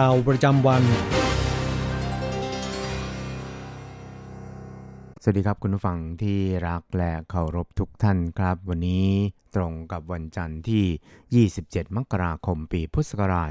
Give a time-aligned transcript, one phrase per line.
[0.00, 0.82] ข่าวประจำวัน
[5.22, 6.38] สวัสดีครับคุณผู้ฟังที่
[6.68, 9.06] รักและเคารพทุกท่านครับ วันนี้
[9.54, 13.50] ตรงกับวันจันทร์ที่ 27 มกราคมปีพุทธศักราช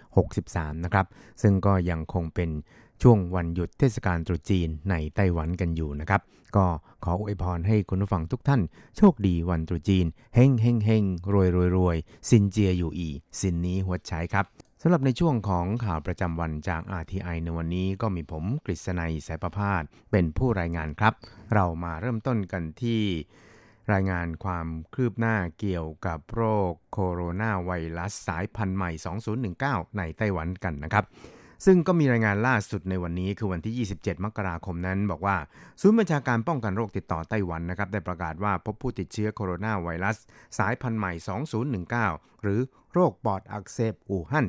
[0.00, 1.06] 2563 นะครับ
[1.42, 2.50] ซึ่งก็ยังคงเป็น
[3.02, 6.20] ช่วงวันหยุดเทศกาลตรุษจีนในไต้หวันกันอยู่นะครับ
[6.56, 6.66] ก็
[7.04, 8.60] ขออวยพรให้คุณผู้ฟังทุกท่าน
[8.96, 11.96] โชคดีวันตรุษจีน เฮงเฮงเฮงรวยรวยรวย
[12.30, 13.08] สินเจียอยู่อี
[13.40, 14.46] สินนี้หัวใช้ครับ
[14.82, 21.14] สำหรับในช่วงของข่าวประจำวันจาก RTI ในวันนี้ก็มีผมกฤษณัยสายประพาสเป็นผู้รายงานครับ
[21.54, 23.02] เรามาเริ่มต้นกันที่
[23.92, 28.90] รายงานความคืบหน้าเกี่ยวกับโรคโคโรนาไวรัสสายพันธุ์ใหม่
[29.44, 31.04] 2019 ในไต้หวันกันนะครับ
[31.64, 35.36] ซึ่งก็มีรายงานล่าสุดในวันนี้คือวันที่ 27 มกราคมนั้น บอกว่า
[35.80, 40.16] ศูนย์บัญชาการป้องกันโรคติดต่อไต้หวันนะครับได้ประกาศว่าพบผู้ติดเชื้อโคโรนาไวรัส
[40.58, 41.12] สายพันธุ์ใหม่
[41.78, 42.60] 2019 หรือ
[42.92, 44.46] โรคปอดอักเสบอู่ฮั่น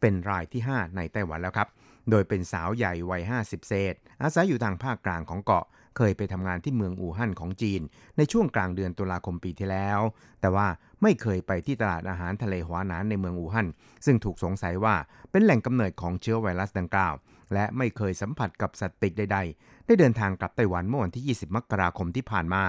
[0.00, 1.68] เป็นรายที่ 5 ในไต้หวันแล้วครับ
[2.10, 5.64] โดยเป็นสาวใหญ่วัย 50 เศษ อาศัยอยู่ทางภาคกลางของเกาะ
[5.96, 7.82] เคยไปทำงานที่เมืองอู่ฮั่นของจีน
[8.16, 10.00] ในช่วงกลางเดือนตุลาคมปีที่แล้ว
[10.40, 10.66] แต่ว่า
[11.02, 13.68] ไม่เคยไปที่ตลาดอาหารทะเลหัวหนานในเมืองอู่ฮั่น
[14.06, 14.94] ซึ่งถูกสงสัยว่า
[15.30, 17.14] เป็นแหล่งกำเนิดของเชื้อไวรัสดังกล่าว
[17.52, 22.64] และไม่เคยสัมผัสกับสัตว์ปีกใดๆ ได้เดินทางกลับไต้หวันเมื่อวันที่ 20 มกราคมที่ผ่านมา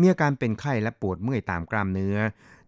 [0.00, 2.16] มีอาการเป็นไข้และปวดเมื่อยตามกล้ามเนื้อ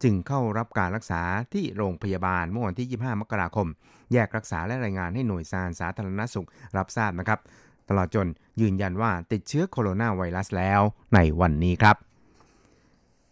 [0.03, 1.23] จึงเข้ารับการรักษา
[1.53, 3.69] ที่โรงพยาบาลเมื่อวันที่ 25 มกราคม
[4.13, 7.41] แยกรักษาและรายงานให้หน่วยซานสาธารณสุขรับทราบนะครับ
[7.89, 8.29] ตลอดจน
[8.61, 10.81] ยืนยันว่าติดเชื้อโคโรนาไวรัสแล้ว
[11.15, 11.97] ในวันนี้ครับ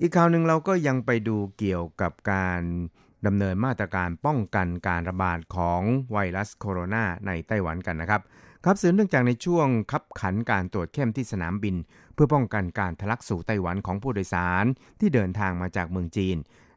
[0.00, 2.62] อีกข่าวหนึ่งเราก็ยังไปดูเกี่ยวกับการ
[3.26, 5.82] ดำเนินมาตรการป้องกันการระบาดของ
[6.12, 8.20] ไวรัสโคโรนาในไต้หวันกันนะครับ
[8.64, 11.76] ครับสืบเนื่องจากในช่วงคับขันการตรวจเข้มที่สนามบิน
[12.14, 14.64] เพื่อป้องกันการทะลักสู่ไต้หวันของผู้โดยสาร
[15.00, 16.36] ที่เดินทางมาจากเมืองจีน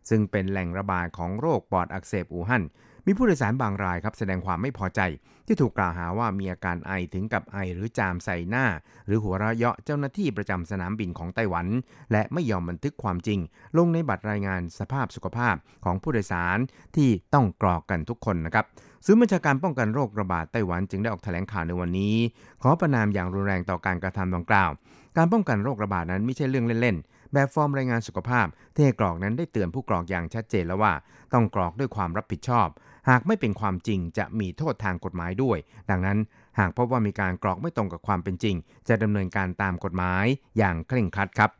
[0.09, 2.63] ซึ่งเป็นแหล่งระบาดของโรคปอดอักเสบอู่ฮั่น
[3.07, 5.01] มีผู้โดยสารบางรายครับแสดงความไม่พอใจ
[5.47, 8.65] ที่ถูกกล่าวหาว่ามีอาการไอถึงกับไอหรือจามใส่หน้า
[9.05, 11.67] หรือหัวเราะเยาะเจ้าหน้าที่ประจำสนามบินของไต้หวัน
[12.11, 13.39] และไม่ยอมบันทึกความจริง
[13.77, 15.55] ลงในบัตรรายงานสภาพสุขภาพ
[15.85, 16.57] ของผู้โดยสาร
[16.95, 18.65] ที่ต้องกรอกกันทุกคนนะครับ
[19.05, 22.15] ศูนย์บัญชาการป้องกันโรคระบาดไต้หวันจึงได้ออกแถลงข่าวในวันนี้
[22.61, 24.69] ขอประนามอย่างรุนแรงต่อการกระทำดังกล่าว
[25.17, 30.93] การป้องกันโรคระบาดนั้นไม่ใช่เรื่องเล่นๆ แบบฟอร์มรายงานสุขภาพที่ให้กรอกนั้นได้เตือนผู้กรอกอย่างชัดเจนแล้วว่า
[31.33, 32.67] ต้องกรอกด้วยความรับผิดชอบ
[33.09, 35.57] หากไม่เป็นความจริงจะมีโทษทางกฎหมายด้วย
[35.89, 36.17] ดังนั้น
[36.59, 38.55] หากพบว่ามีการกรอกไม่ตรงกับความเป็นจริง
[38.87, 40.25] จะดำเนินการตามกฎหมาย
[40.57, 41.51] อย่างเคร่งครัดครับ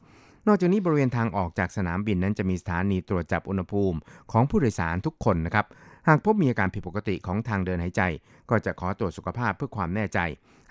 [0.48, 3.98] นอกจากนี้บริเวณทางออกจากสนามบินนั้นจะมีสถานีตรวจจับอุณหภูมิ
[4.32, 5.66] ของผู้โดยสารทุกคนนะครับ
[6.08, 8.02] หากพบมีอาการผิดปกติของทางเดินหายใจ
[8.50, 10.20] ก็จะขอตรวจสุขภาพเพื่อความแน่ใจ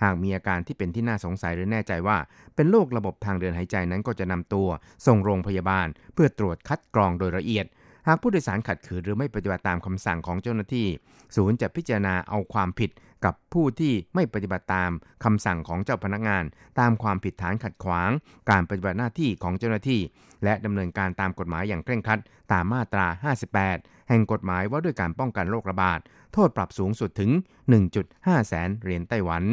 [0.03, 2.17] หากมีอาการที่เป็นที่น่าสงสัยหรือแน่ใจว่า
[2.55, 4.67] เป็นโรคระบบทางเดินหายใจนั้นก็จะนำตัว
[5.05, 7.65] ส่งโรงพยาบาล เพื่อตรวจคัดกรองโดยละเอียด
[8.07, 10.87] หากผู้โดยสารขัดขืนหรือไม่ปฏิบัติตามคำสั่งของเจ้าหน้าที่
[11.35, 12.91] ศูนย์จะพิจารณาเอาความผิด
[13.25, 14.91] กับผู้ที่ไม่ปฏิบัติตาม
[15.23, 16.43] คำสั่งของเจ้าพนักงาน
[16.79, 18.09] ตามความผิดฐานขัดขวาง
[18.49, 20.01] การปฏิบัติหน้าที่ของเจ้าหน้าที่
[20.43, 22.19] และดำเนินการตามกฎหมายอย่างเคร่งครัด
[22.51, 23.07] ตามมาตรา
[23.59, 25.99] 58 แห่งกฎหมายว่าด้วยการป้องกันโรคระบาด
[26.33, 27.31] โทษปรับสูงสุดถึง
[27.89, 29.43] 1.5 แสนเหรียญไต้หวัน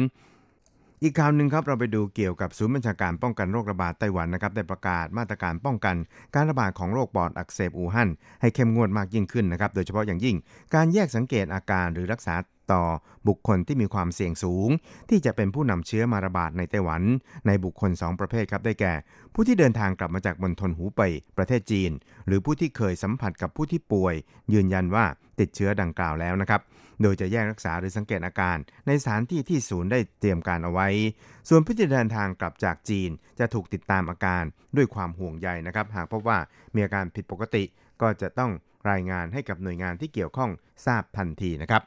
[1.03, 5.95] อีกข่าวหนึ่งครับเราไปดูเกี่ยวกับศูนย์บัญชาการป้องกันโรคระบาดไต้หวันนะครับได้ประกาศมาตรการป้องกัน
[6.35, 8.09] การระบาดของโรคปอดอักเสบอู่ฮั่น
[8.41, 10.35] ให้เข้มงวดมากยิ่งขึ้นนะครับโดยเฉพาะอย่างยิ่ง
[10.75, 12.35] การแยกสังเกตอาการหรือรักษา
[12.71, 12.83] ต่อ
[13.27, 14.69] บุคคลที่มีความเสี่ยงสูง
[15.09, 17.01] ที่จะเป็นผู้นำเชื้อมาระบาดในไต้หวัน
[17.47, 18.93] ในบุคคล 2 ประเภทครับได้แก่
[19.33, 21.91] ผู้ที่เดินทางกลับมาจากมณฑลหูเป่ยประเทศจีน
[22.27, 24.15] หรือผู้ที่เคยสัมผัสกับผู้ที่ป่วย
[24.53, 25.05] ยืนยันว่า
[25.39, 26.61] ติดเชื้อดังกล่าวแล้วนะครับ
[27.01, 28.57] โดยจะแยกรักษาหรือสังเกตอาการ
[28.87, 30.87] ในสถานที่ที่ศูนย์ได้เตรียมการเอาไว้
[31.49, 33.09] ส่วนผู้ที่เดินทางกลับจากจีน
[33.39, 34.43] จะถูกติดตามอาการ
[34.75, 36.39] ด้วยความห่วงใยนะครับ หากพบว่า
[36.75, 37.63] มีอาการผิดปกติ
[38.01, 38.51] ก็จะต้อง
[38.91, 40.51] รายงานให้กับหน่วยงานที่เกี่ยวข้อง
[40.85, 41.83] ทราบทันทีนะครับ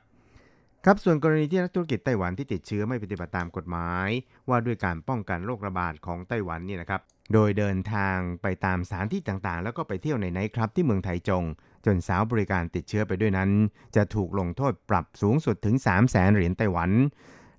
[0.84, 4.08] ครับส่วนกรณีที่นักธุรกิจไต้หวันที่ติดเชื้อไม่ปฏิบัติตามกฎหมาย
[4.49, 7.00] ว่าด้วยการป้องกันโรคระบาดของไต้หวันนี่นะครับ
[7.32, 11.44] โดยเดินทางไปตามสถานที่ต่างๆ แล้วก็ไปเที่ยวในไนท์คลับที่เมืองไทจง
[11.87, 13.51] จนสาวบริการติดเชื้อไปด้วยนั้น
[13.97, 16.91] จะถูกลงโทษปรับสูงสุดถึง 3 0 0แสนเหรียญไต้หวัน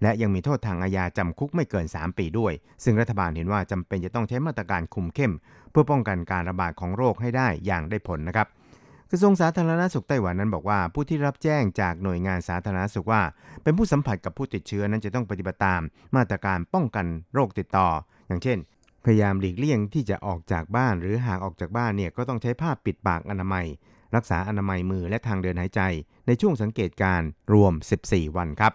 [0.03, 5.33] และยังมีโทษทางอาญาจำคุกไม่เกิน 3 ปีด้วย ซึ่งรัฐบาลเห็นว่าจำเป็นจะต้องใช้มาตรการคุมเข้ม
[5.71, 8.47] เพื่อป้องกันการระบาดของโรคให้ได้อย่างได้ผลนะครับ
[9.11, 13.21] กระทรวงสาธารณสุขไต้หวันนั้นบอกว่า ผู้ที่รับแจ้งจากหน่วยงานสาธารณสุขว่า
[13.63, 15.81] เป็นผู้สัมผัสกับผู้ติดเชื้อนั้นจะต้องปฏิบัติตาม
[16.15, 17.87] มาตรการป้องกันโรคติดต่อ
[18.27, 18.57] อย่างเช่น
[19.05, 23.65] พยายามหลีกเลี่ยงที่จะออกจากบ้านหรือหากออกจากบ้านเนี่ยก็ต้องใช้ผ้าปิดปากอนามัย
[24.15, 25.81] รักษาอนามัยมือและทางเดินหายใจ
[26.27, 27.21] ในช่วงสังเกตการ
[27.53, 27.73] รวม
[28.05, 28.73] 14 วันครับ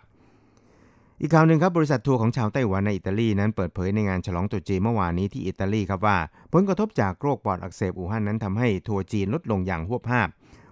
[1.21, 6.19] อีกข่าวหนึ่งครับบริษัททัวร์ของชาวไต้หวันในอิตาลีนั้นเปิดเผยในงานฉลองตรุษจีนเมื่อวานนี้ที่อิตาลีครับว่า
[6.53, 10.29] ผลกระทบจากโรคปอดอักเสบอู่ฮั่นนั้นทำให้ทัวร์จีนลดลงอย่างฮวบฮาบ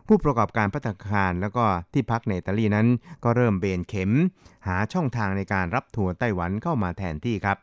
[0.06, 2.87] ผู้ประกอบการพัตตาคารแล้วก็ที่พักในอิตาลีนั้น
[3.25, 4.10] ก็เริ่มเบนเข็ม
[4.66, 7.58] หาช่องทางในการรับทัวร์ไต้หวันเข้ามาแทนที่ครับ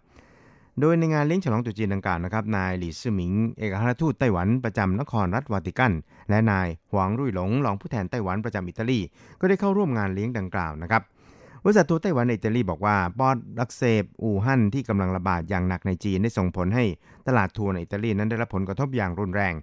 [0.81, 5.93] โดยในงานเลี้ยงฉลองตรุษจีนดังกล่าวนะครับ นายหลี่ซื่อหมิง เอกอัครทูตไต้หวันประจำนครรัฐวาติกัน
[6.29, 8.99] และนายหวังรุ่ยหลงรองผู้แทนไต้หวันประจำอิตาลี
[9.39, 11.01] ก็ได้เข้าร่วมงานเลี้ยงดังกล่าวนะครับ
[11.63, 16.83] บริษัททัวร์ไต้หวันในอิตาลีบอกว่าปอดอักเสบอู่ฮั่นที่กำลังระบาดอย่างหนักในจีนได้ส่งผลให้
[17.27, 19.53] ตลาดทัวร์ในอิตาลีนั้นได้รับผลกระทบอย่างรุนแรง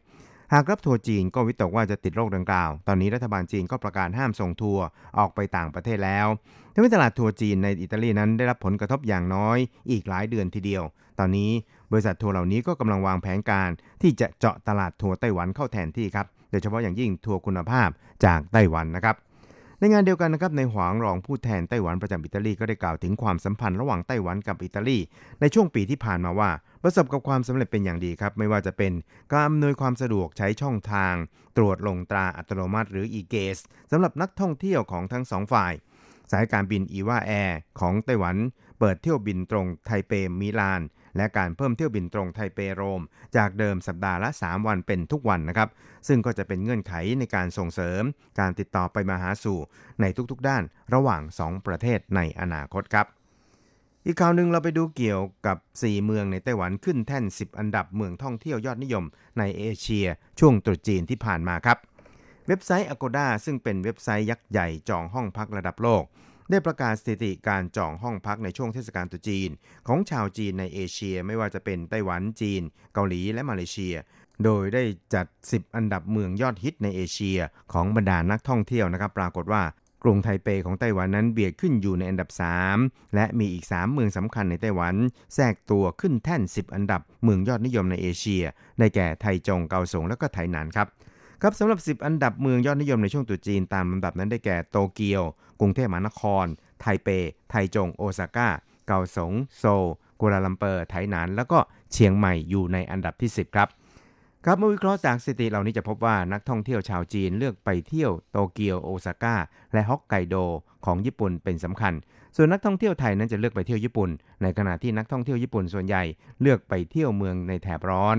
[0.55, 4.85] หากรับทัวร์จีนก็วิตกว่าจะติดโรคดังกล่าว ตอนนี้รัฐบาลจีนก็ประกาศห้ามส่งทัวร์
[5.19, 6.27] ออกไปต่างประเทศแล้ว
[6.73, 9.59] ทำให้ตลาดทัวร์จีนในอิตาลีนั้นได้รับผลกระทบอย่างน้อย
[9.91, 10.83] อีกหลายเดือนทีเดียว
[11.19, 11.51] ตอนนี้
[11.93, 13.71] บริษัททัวร์เหล่านี้ก็กำลังวางแผนการ
[14.03, 17.89] ที่จะเจาะตลาดทัวร์ไต้หวันเข้าแทนที่ครับ โดยเฉพาะอย่างยิ่งทัวร์คุณภาพ
[18.25, 19.17] จากไต้หวันนะครับ
[19.83, 24.99] ในงานเดียวกันนะครับในหวางรองผู้แทนไต้หวันประจำอิตาลีก็ได้กล่าวถึงความสัมพันธ์ระหว่างไต้หวันกับอิตาลี
[25.41, 26.51] ในช่วงปีที่ผ่านมาว่า
[26.83, 28.93] ประสบกับความสำเร็จเป็นอย่างดีครับ ไม่ว่าจะเป็น
[29.33, 31.15] การอำนวยความสะดวกใช้ช่องทาง
[31.57, 35.73] ตรวจลงตราอัตโนมัติหรือ e-gate สำหรับนักท่องเที่ยวของทั้งสองฝ่าย
[36.33, 38.37] สายการบินอีวาแอร์ของไต้หวัน
[38.79, 40.83] เปิดเที่ยวบินตรงไทเปมิลาน
[41.17, 43.03] และการเพิ่มเที่ยวบินตรงไทเปโรม
[43.37, 45.69] จากเดิมสัปดาห์ละ 3 วันเป็นทุกวันนะครับ
[46.09, 48.03] ซึ่งก็จะเป็นเงื่อนไขในการส่งเสริม
[48.41, 49.59] การติดต่อไปมาหาสู่
[50.01, 50.63] ในทุกๆด้าน
[50.95, 53.07] ระหว่าง 2 ประเทศในอนาคตครับ
[54.07, 59.05] อีกข่าวหนึ่งเราไปดูเกี่ยวกับ 4 เมืองในไต้หวันขึ้นแท่น 10 อันดับเมืองท่องเที่ยวยอดนิยม
[59.39, 60.07] ในเอเชีย
[60.39, 61.79] ช่วงตรุษจีนที่ผ่านมาครับ
[62.49, 66.05] เว็บไซต์ Agoda ซึ่งเป็นเว็บไซต์ยักษ์ใหญ่จองห้องพักระดับโลก
[66.53, 69.51] ได้ประกาศสถิติการจองห้องพักในช่วงเทศกาลตรุษจีน
[69.87, 72.63] ของชาวจีนในเอเชียไม่ว่าจะเป็นไต้หวันจีน
[72.95, 73.95] เกาหลีและมาเลเซีย
[74.45, 74.83] โดยได้
[75.15, 77.39] จัด 10 อันดับเมืองยอดฮิตในเอเชีย
[77.73, 79.63] ของบรรดานักท่องเที่ยวนะครับ ปรากฏว่า
[80.03, 82.31] กรุงไทเปของไต้หวันนั้นเบียดขึ้นอยู่ในอันดับ
[82.73, 84.95] 3 และมีอีก 3 เมืองสำคัญในไต้หวัน
[85.35, 88.45] แทรกตัวขึ้นแท่น 10 อันดับเมืองยอดนิยมในเอเชีย
[88.79, 90.89] ได้แก่ไทจงเกาสงและก็ไถหนานครับ
[91.45, 95.23] ครับสำหรับ 10 อันดับเมืองยอดนิยมในช่วงตรุษจีนตามลำดับนั้นได้แก่โตเกียว
[95.61, 96.47] กรุงเทพมหานคร
[96.81, 97.09] ไทเป
[97.51, 98.49] ไทจง โอซาก้า
[98.87, 99.85] เกาสง โซล
[100.21, 101.59] กัวลาลัมเปอร์ไถหนาน แล้วก็
[101.93, 103.69] เชียงใหม่อยู่ในอันดับที่ 10 ครับ
[104.45, 109.37] ครับเมื่อวิเคราะห์จากสถิติเหล่านี้จะพบว่านักท่องเที่ยวชาวจีนเลือกไปเที่ยวโตเกียว โอซาก้า
[109.73, 110.37] และฮอกไกโด
[110.85, 111.93] ของญี่ปุ่นเป็นสำคัญ
[112.37, 114.11] ส่วนนักท่องเที่ยวไทยนั้นจะเลือกไปเที่ยวญี่ปุ่น
[114.43, 116.03] ในขณะที่นักท่องเที่ยวญี่ปุ่นส่วนใหญ่
[116.41, 118.17] เลือกไปเที่ยวเมืองในแถบร้อน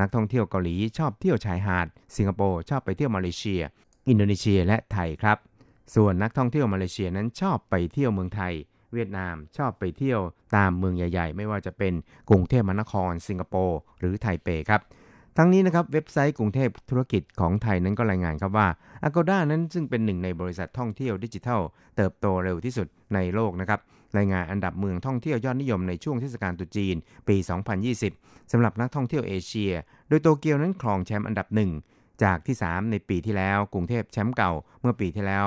[0.00, 1.86] นักท่องเที่ยวเกาหลีชอบเที่ยวชายหาด
[2.16, 3.62] สิงคโปร์ชอบไปเที่ยวมาเลเซีย
[4.08, 5.38] อินโดนีเซียและไทยครับ
[5.94, 8.52] ส่วนนักท่องเที่ยวมาเลเซียนั้นชอบไปเที่ยวเมืองไทย
[8.92, 10.20] เวียดนามชอบไปเที่ยว
[10.56, 11.92] ตามเมืองใหญ่ ๆ ไม่ว่าจะเป็น
[12.28, 14.80] กรุงเทพมหานคร สิงคโปร์หรือไทเปครับ
[15.36, 18.68] ทั้งนี้นะครับเว็บไซต์กรุงเทพธุรกิจของไทยนั้นก็รายงานครับว่า
[19.06, 21.60] Agoda นั้นซึ่งเป็นหนึ่งในบริษัทท่องเที่ยวดิจิทัล
[21.96, 23.80] เติบโตเร็วที่สุดในโลกนะครับ
[24.16, 26.96] รายงานอันดับเมืองท่องเที่ยวยอดนิยมในช่วงเทศกาลตรุษจีน
[27.28, 27.36] ปี
[27.94, 29.72] 2020สำหรับนักท่องเที่ยวเอเชีย
[30.08, 31.70] โดยโตเกียวนั้นครองแชมป์อันดับหนึ่ง
[32.22, 35.46] จากที่ 3 ในปีที่แล้ว กรุงเทพแชมป์เก่าเมื่อปีที่แล้ว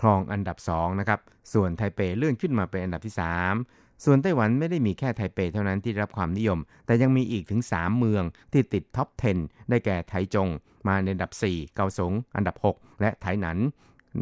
[0.00, 1.20] ครองอันดับ2นะครับ
[1.52, 3.14] ส่วนไทเปเลื่อนขึ้นมาเป็นอันดับที่
[3.58, 9.08] 3 ส่วนไต้หวันไม่ได้มีแค่ไทเปเท่านั้นที่รับความนิยม แต่ยังมีอีกถึง 3 เมืองที่ติดท็อป
[9.40, 10.48] 10 ได้แก่ไทจง
[10.88, 13.58] มาในอันดับ 4 เกาสง อันดับ 6 และไถหนัน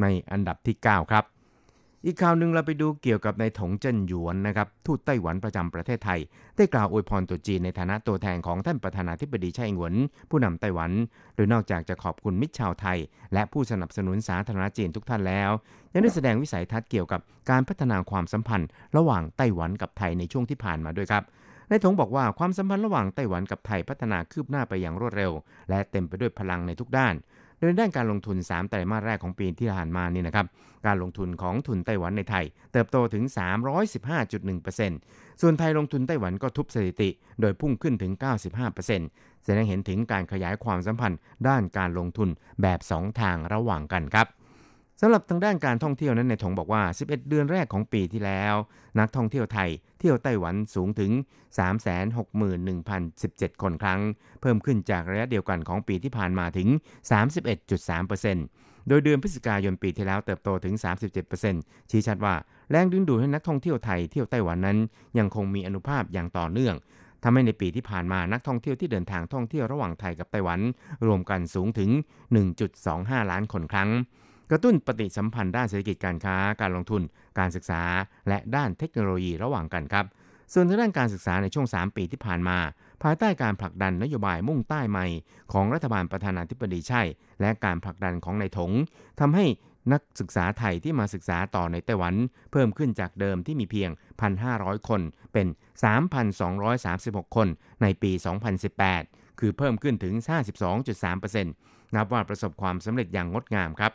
[0.00, 1.24] ในอันดับที่ 9 ครับ
[2.06, 6.20] อีกข่าวหนึ่งเราไปดูเกี่ยวกับในถงเจิ้นหยวนนะครับทูตไต้หวันประจำประเทศไทย
[6.56, 9.94] ได้กล่าวอวยพรตรุษจีนในฐานะตัวแทนของท่านประธานาธิบดีไช่อิงหวน
[10.30, 10.90] ผู้นำไต้หวัน
[11.36, 12.98] โดยนอกจากจะขอบคุณมิตรชาวไทย
[13.34, 15.50] และผู้สนับสนุนสาธารณจีนทุกท่านแล้ว
[15.92, 21.22] ยังได้แสดงวิสัยทัศน์เกี่ยวกับการพัฒนาความสัมพันธ์ ระหว่างไต้หวันกับไทยในช่วงที่ผ่านมาด้วยครับ
[21.68, 25.32] ในถงบอกว่าความสัมพันธ์ระหว่างไต้หวันกับไทยพัฒนาคืบหน้าไปอย่างรวดเร็ว
[25.70, 27.14] และเต็มไปด้วยพลังในทุกด้าน
[27.60, 30.46] โดยด้านการลงทุน 3 ไตรมาสแรกของปีที่ผ่านมานี่นะครับ
[30.86, 33.24] การลงทุนของทุนไต้หวันในไทย เติบโตถึง
[33.92, 38.12] 315.1%ส่วนไทยลงทุนไต้หวันก็ทุบสถิติ โดยพุ่งขึ้นถึง
[38.78, 42.28] 95%แสดงเห็นถึงการขยายความสัมพันธ์ด้านการลงทุน
[42.62, 44.26] แบบ 2 ทางระหว่างกันครับ
[45.02, 48.54] สำหรับทางด้านการท่องเที่ยวนั้นในถงบอกว่า 11 เดือนแรกของปีที่แล้ว
[48.98, 51.10] นักท่องเที่ยวไทย เที่ยวไต้หวันสูงถึง
[52.36, 54.00] 361,017 คนครั้ง
[54.40, 56.68] เพิ่มขึ้นจากระยะเดียวกันของปีที่ผ่านมาถึง
[58.38, 60.74] 31.3%โดยเดือนพฤศจิกายนปีที่แล้วเติบโตถึง
[61.32, 62.34] 37%ชี้ชัดว่า
[62.70, 64.78] แรงดึงดูดให้นักท่องเที่ยวไทยเที่ยวไต้หวันนั้น
[65.18, 66.74] ยังคงมีอนุภาพอย่างต่อเนื่อง
[67.22, 70.60] ทำให้ในปีที่ผ่านมานักท่องเที่ยวที่เดินทางท่องเที่ยวระหว่างไทยกับไต้หวัน
[71.06, 71.90] รวมกันสูงถึง
[72.60, 73.90] 1.25 ล้านคนครั้ง
[74.50, 77.02] กระตุ้นปฏิสัมพันธ์ด้านเศรษฐกิจการค้า การลงทุน
[77.38, 77.82] การศึกษา
[78.28, 80.06] และด้านเทคโนโลยีระหว่างกันครับ
[80.52, 82.58] ส่วนทางด้านการศึกษาในช่วง 3 ปีที่ผ่านมา
[83.02, 85.06] ภายใต้การผลักดันนโยบายมุ่งใต้ใหม่
[85.52, 87.02] ของรัฐบาลประธานาธิบดีใช่
[87.40, 88.72] และการผลักดันของนายถง
[89.20, 89.46] ทำให้
[89.92, 92.14] นักศึกษาไทยที่มาศึกษาต่อในไต้หวัน
[92.52, 93.90] เพิ่มขึ้นจากเดิมที่มีเพียง
[94.38, 95.00] 1,500 คน
[95.32, 95.46] เป็น
[96.60, 97.48] 3,236 คน
[97.82, 98.12] ในปี
[98.76, 100.14] 2018 คือเพิ่มขึ้นถึง
[101.24, 101.44] 52.3%
[101.94, 103.92] นับว่าประสบความสำเร็จอย่างงดงามครับ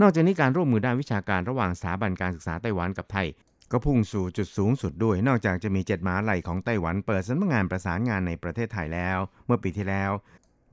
[0.00, 3.26] นอกจากนี้การร่วมมือด้านวิชาการระหว่างสถาบันการศึกษาไต้หวันกับไทย
[3.72, 10.10] ก็พุ่งสู่จุดสูงสุดด้วย นอกจากจะมีเจ็ดมหาลัยของไต้หวันเปิดสำนักงานประสานงานในประเทศไทยแล้ว เมื่อปีที่แล้ว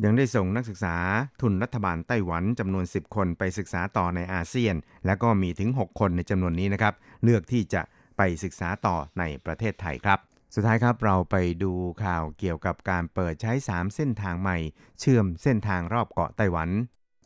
[0.03, 0.95] ยังได้ส่งนักศึกษา
[1.41, 4.75] ทุนรัฐบาลไต้หวันจำนวน 10 คนไปศึกษาต่อในอาเซียน
[5.05, 7.81] และก็มีถึง 6 คนในจำนวนนี้นะครับเลือกที่จะ
[8.17, 10.19] ไปศึกษาต่อในประเทศไทยครับ
[10.55, 14.57] สุดท้ายครับเราไปดูข่าวเกี่ยวกับการเปิดใช้ 3 เส้นทางใหม่
[14.99, 16.69] เชื่อมเส้นทางรอบเกาะไต้หวัน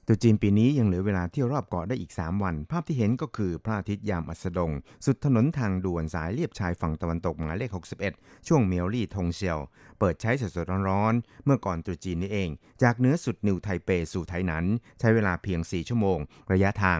[0.09, 4.71] ตุจีนปีนี้ยังเหลือเวลาเที่ยวรอบเกาะได้อีก 3 วัน ภาพที่เห็นก็คือพระอาทิตย์ยามอัสดง
[5.05, 7.71] สุดถนนทางด่วนสายเลียบชายฝั่งตะวันตกหมายเลข
[8.09, 9.59] 61 ช่วงเมียวลี่ทงเซียว
[9.99, 12.49] เปิดใช้สดๆร้อนๆ เมื่อก่อนตรุจีนนี้เอง
[12.83, 14.65] จากเนื้อสุดนิวไทเปสู่ไทนั้น
[14.99, 16.19] ใช้เวลาเพียง 4 ชั่วโมง
[16.51, 16.99] ระยะทาง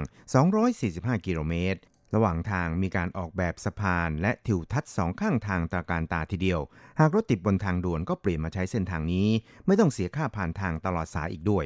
[0.63, 1.79] 245 กิโลเมตร
[2.15, 6.61] ระหว่างทางมีการออกแบบสะพานและทิวทัศน์สองข้างทางตาการตาทีเดียว
[6.99, 9.27] หากรถติดบนทางด่วนก็เปลี่ยนมาใช้เส้นทางนี้
[9.65, 11.65] ไม่ต้องเสียค่าผ่านทางตลอดสายอีกด้วย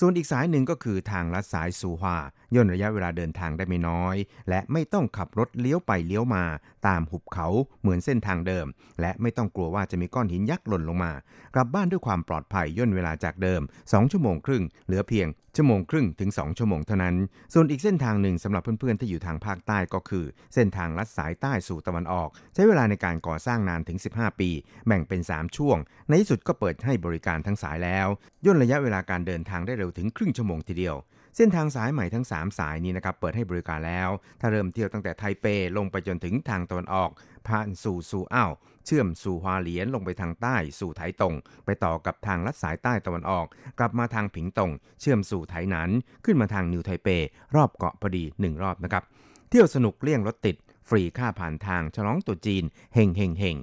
[0.00, 2.16] ส่วนอีกสายหนึ่งก็คือทางลัดสายสูฮวา
[2.54, 4.16] ย่นระยะเวลาเดินทางได้ไม่น้อย
[4.48, 6.44] และไม่ต้องขับรถเลี้ยวไปเลี้ยวมา
[6.86, 7.48] ตามหุบเขา
[7.80, 8.66] เหมือนเส้นทางเดิม
[9.00, 11.12] และไม่ต้องกลัวว่าจะมีก้อนหินยักษ์หล่นลงมา
[11.54, 17.16] กลับบ้านด้วยความปลอดภัยย่นเวลาจากเดิม 2 ชั่วโมงครึ่ง เหลือเพียง ชั่วโมงครึ่งถึง 2 ชั่วโมงเท่านั้น
[17.54, 24.50] ส่วนอีกเส้นทางหนึ่งสำหรับเพื่อนๆ ที่อยู่ทางภาคใต้ก็คือ เส้นทางลัดสายใต้สู่ตะวันออก ใช้เวลาในการก่อสร้างนานถึง 15 ปี
[24.86, 28.08] แบ่งเป็น 3 ช่วง ในที่สุดก็เปิดให้บริการทั้งสายแล้ว
[28.44, 30.96] ย่นระยะเวลาการเดินทางได้เร็วถึงครึ่งชั่วโมงทีเดียว
[31.36, 35.46] เส้นทางสายใหม่ทั้ง 3 สายนี้นะครับเปิดให้บริการแล้ว ถ้าเริ่มเที่ยวตั้งแต่ไทเป
[35.76, 37.10] ลงไปจนถึงทางตะวันออก
[37.48, 38.52] ผ่านสู่ซูอ้าว
[38.86, 41.34] เชื่อมสู่ฮวาเหลียนลงไปทางใต้สู่ไถตง
[41.64, 43.46] ไปต่อกับทางลัดสายใต้ตะวันออก
[43.78, 44.70] กลับมาทางผิงตง
[45.00, 45.90] เชื่อมสู่ไถหนัน
[46.24, 47.08] ขึ้นมาทางนิวไทเป
[47.54, 49.02] รอบเกาะพอดี1รอบนะครับ
[49.50, 50.56] เที่ยวสนุกเลี่ยงรถติด
[50.88, 53.56] ฟรีค่าผ่านทางฉลองตรุษจีนเฮงเฮงเฮง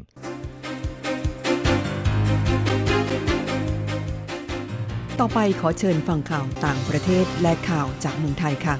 [5.20, 8.76] ต่อไปขอเชิญฟังข่าวต่างประเทศและข่าวจากเมืองไทยค่ะ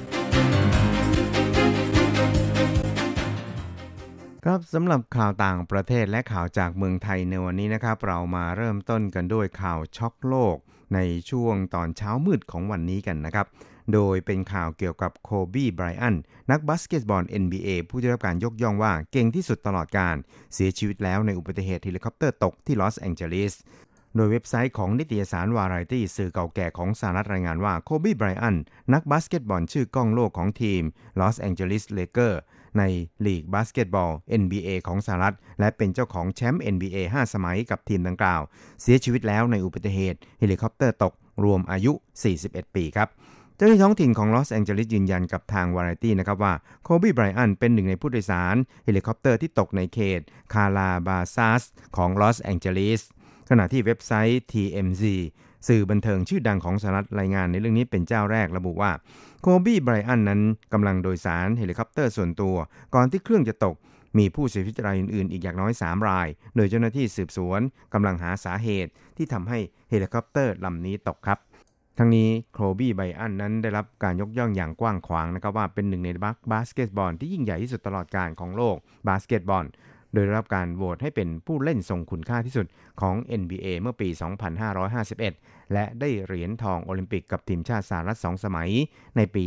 [4.46, 10.56] ครับสำหรับข่าวต่างประเทศและข่าวจากเมืองไทยในวันนี้นะครับ เรามาเริ่มต้นกันด้วยข่าวช็อกโลก
[10.94, 10.98] ใน
[11.30, 13.46] ช่วงตอนเช้ามืดของวันนี้กันนะครับ
[13.92, 16.16] โดยเป็นข่าวเกี่ยวกับโคบีไบรอัน
[16.50, 20.16] นักบาสเกตบอล NBA ผู้ได้รับการยกย่องว่าเก่งที่สุดตลอดกาล
[20.54, 23.54] เสียชีวิตแล้วในอุบัติเหตุเฮลิคอปเตอร์ตกที่ลอสแองเจลิส
[24.16, 28.56] โดยเว็บไซต์ของนิตยสารวาไรตี้สื่อเก่าแก่ของสหรัฐรายงานว่าโคบีไบรอัน
[28.92, 30.82] นักบาสเกตบอลชื่อก้องโลกของทีม
[31.20, 32.40] ลอสแองเจลิสเลเกอร์
[32.78, 32.82] ใน
[33.26, 34.10] ลีกบาสเกตบอล
[34.42, 38.42] NBA ของสหรัฐ และเป็นเจ้าของแชมป์ NBA 5 สมัยกับทีมดังกล่าว
[38.82, 41.12] เสียชีวิตแล้วในอุบัติเหตุเฮลิคอปเตอร์ตก
[41.44, 41.92] รวมอายุ
[42.34, 43.08] 41 ปีครับ
[43.56, 50.20] เจ้าหน้าที่ท้องถิ่นของลอสแองเจลิสยืนยันกับทางวาไรตี้นะครับว่าโคบีไบรอันเป็นหนึ่งในผู้โดยสารเฮลิคอปเตอร์ที่ตกในเขต
[50.52, 51.62] คาลาบาซัส
[51.96, 53.00] ของลอสแองเจลิส
[53.50, 55.04] ขณะที่เว็บไซต์ TMZ
[55.68, 58.90] สื่อบันเทิงชื่อดังของสหรัฐรายงานในเรื่องนี้เป็นเจ้าแรกระบุว่า
[59.40, 60.40] โคบีไบรอันนั้น
[60.72, 62.56] กำลังโดยสารเฮลิคอปเตอร์ส่วนตัว
[62.94, 63.76] ก่อนที่เครื่องจะตก
[64.18, 67.60] มีผู้เสียชีวิตรายอื่นๆ อีกอย่างน้อย 3 ราย โดยเจ้าหน้าที่สืบสวน
[67.94, 69.58] กำลังหาสาเหตุที่ทำให้
[69.90, 71.38] เฮลิคอปเตอร์ลำนี้ตกครับ
[71.98, 78.76] ทั้งนี้โคบีไบรอันนั้นได้รับการยกย่องอย่างกว้างขวางนะครับว่าเป็นหนึ่งในนักบาสเกตบอลที่ยิ่งใหญ่ที่สุดตลอดกาลของโลก
[79.08, 79.64] บาสเกตบอล
[80.12, 82.66] โดยได้รับการโหวตให้เป็นผู้เล่นทรงคุณค่าที่สุด
[83.00, 84.08] ของ NBA เมื่อปี
[84.90, 88.70] 2551 และได้เหรียญทองโอลิมปิกกับทีมชาติสหรัฐ2สมัย
[89.16, 89.44] ในปี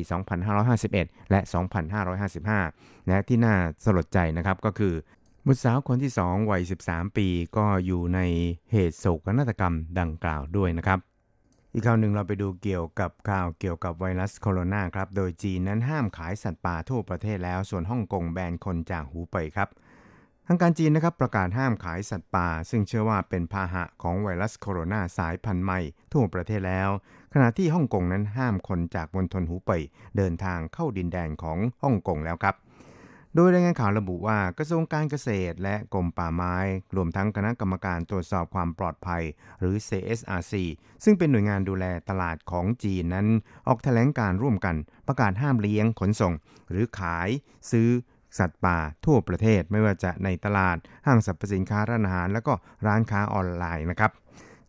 [0.64, 1.40] 2551 และ
[2.24, 4.94] 2555 และที่น่าสลดใจนะครับก็คือ
[5.46, 8.20] บุตรสาวคนที่ 2 วัย 13 ปีก็อยู่ใน
[8.72, 11.00] เหตุโศกนาฏกรรมดังกล่าวด้วยนะครับ
[11.74, 19.70] อีกข่าวหนึ่งเราไปดูเกี่ยวกับข่าวเกี่ยวกับไวรัสโคโรนาครับ โดยจีนนั้นห้ามขายสัตว์ป่าทั่วประเทศแล้ว ส่วนฮ่องกงแบนคนจากหูเป่ยครับ
[20.48, 25.80] ทางการจีนนะครับประกาศห้ามขายสัตว์ป่า ซึ่งเชื่อว่าเป็นพาหะของไวรัสโคโรนาสายพันธุ์ใหม่
[26.12, 26.90] ทั่วประเทศแล้ว
[27.34, 29.82] ขณะที่ฮ่องกงนั้นห้ามคนจากมณฑลหูเป่ย
[30.18, 32.56] เดินทางเข้าดินแดนของฮ่องกงแล้วครับ
[33.36, 36.56] โดยรายงานข่าวระบุว่ากระทรวงการเกษตรและกรมป่าไม้
[36.96, 39.24] รวมทั้งคณะกรรมการตรวจสอบความปลอดภัย
[39.60, 40.54] หรือ CSRC
[41.04, 43.28] ซึ่งเป็นหน่วยงานดูแลตลาดของจีนนั้น
[43.68, 44.76] ออกแถลงการร่วมกัน
[45.08, 46.34] ประกาศห้ามเลี้ยงขนส่ง
[46.70, 47.30] หรือขาย
[47.72, 47.90] ซื้อ
[48.38, 52.54] สัตว์ป่าทั่วประเทศไม่ว่าจะในตลาด ห้างสรรพสินค้าร้านอาหาร แล้วก็
[52.88, 54.12] ร้านค้าออนไลน์นะครับ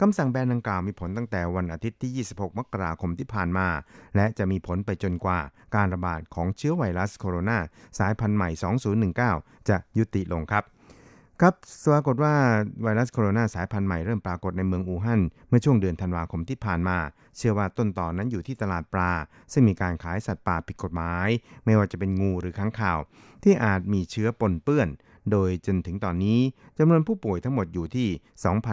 [0.00, 3.68] คำสั่งแบนดังกล่าวมีผลตั้งแต่วันอาทิตย์ที่ 26 มกราคมที่ผ่านมา
[4.16, 5.40] และจะมีผลไปจนกว่า
[5.74, 7.58] การระบาดของเชื้อไวรัสโคโรนา
[7.98, 8.50] สายพันธุ์ใหม่
[9.08, 10.64] 2019 จะยุติลงครับ
[11.42, 11.54] ครับ
[11.92, 12.34] ปรากฏว่า
[12.82, 16.98] ไวรัสโคโรนาสายพันธุ์ใหม่เริ่มปรากฏในเมืองอู่ฮั่นเมื่อช่วงเดือนธันวาคมที่ผ่านมา
[17.36, 19.12] เชื่อว่าต้นต่อนนั้นอยู่ที่ตลาดปลา
[19.52, 21.28] ซึ่งมีการขายสัตว์ป่าผิดกฎหมาย
[21.64, 22.98] ไม่ว่าจะเป็นงูหรือค้างคาว
[23.42, 24.88] ที่อาจมีเชื้อปนเปื้อน
[25.30, 26.38] โดยจนถึงตอนนี้
[26.78, 28.08] จำนวนผู้ป่วยทั้งหมดอยู่ที่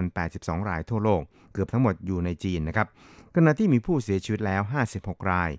[0.02, 1.22] 2,082 รายทั่วโลก
[1.54, 2.88] เกือบทั้งหมดอยู่ในจีนนะครับ
[3.36, 4.62] ขณะที่มีผู้เสียชีวิตแล้ว
[4.96, 5.52] 56 ราย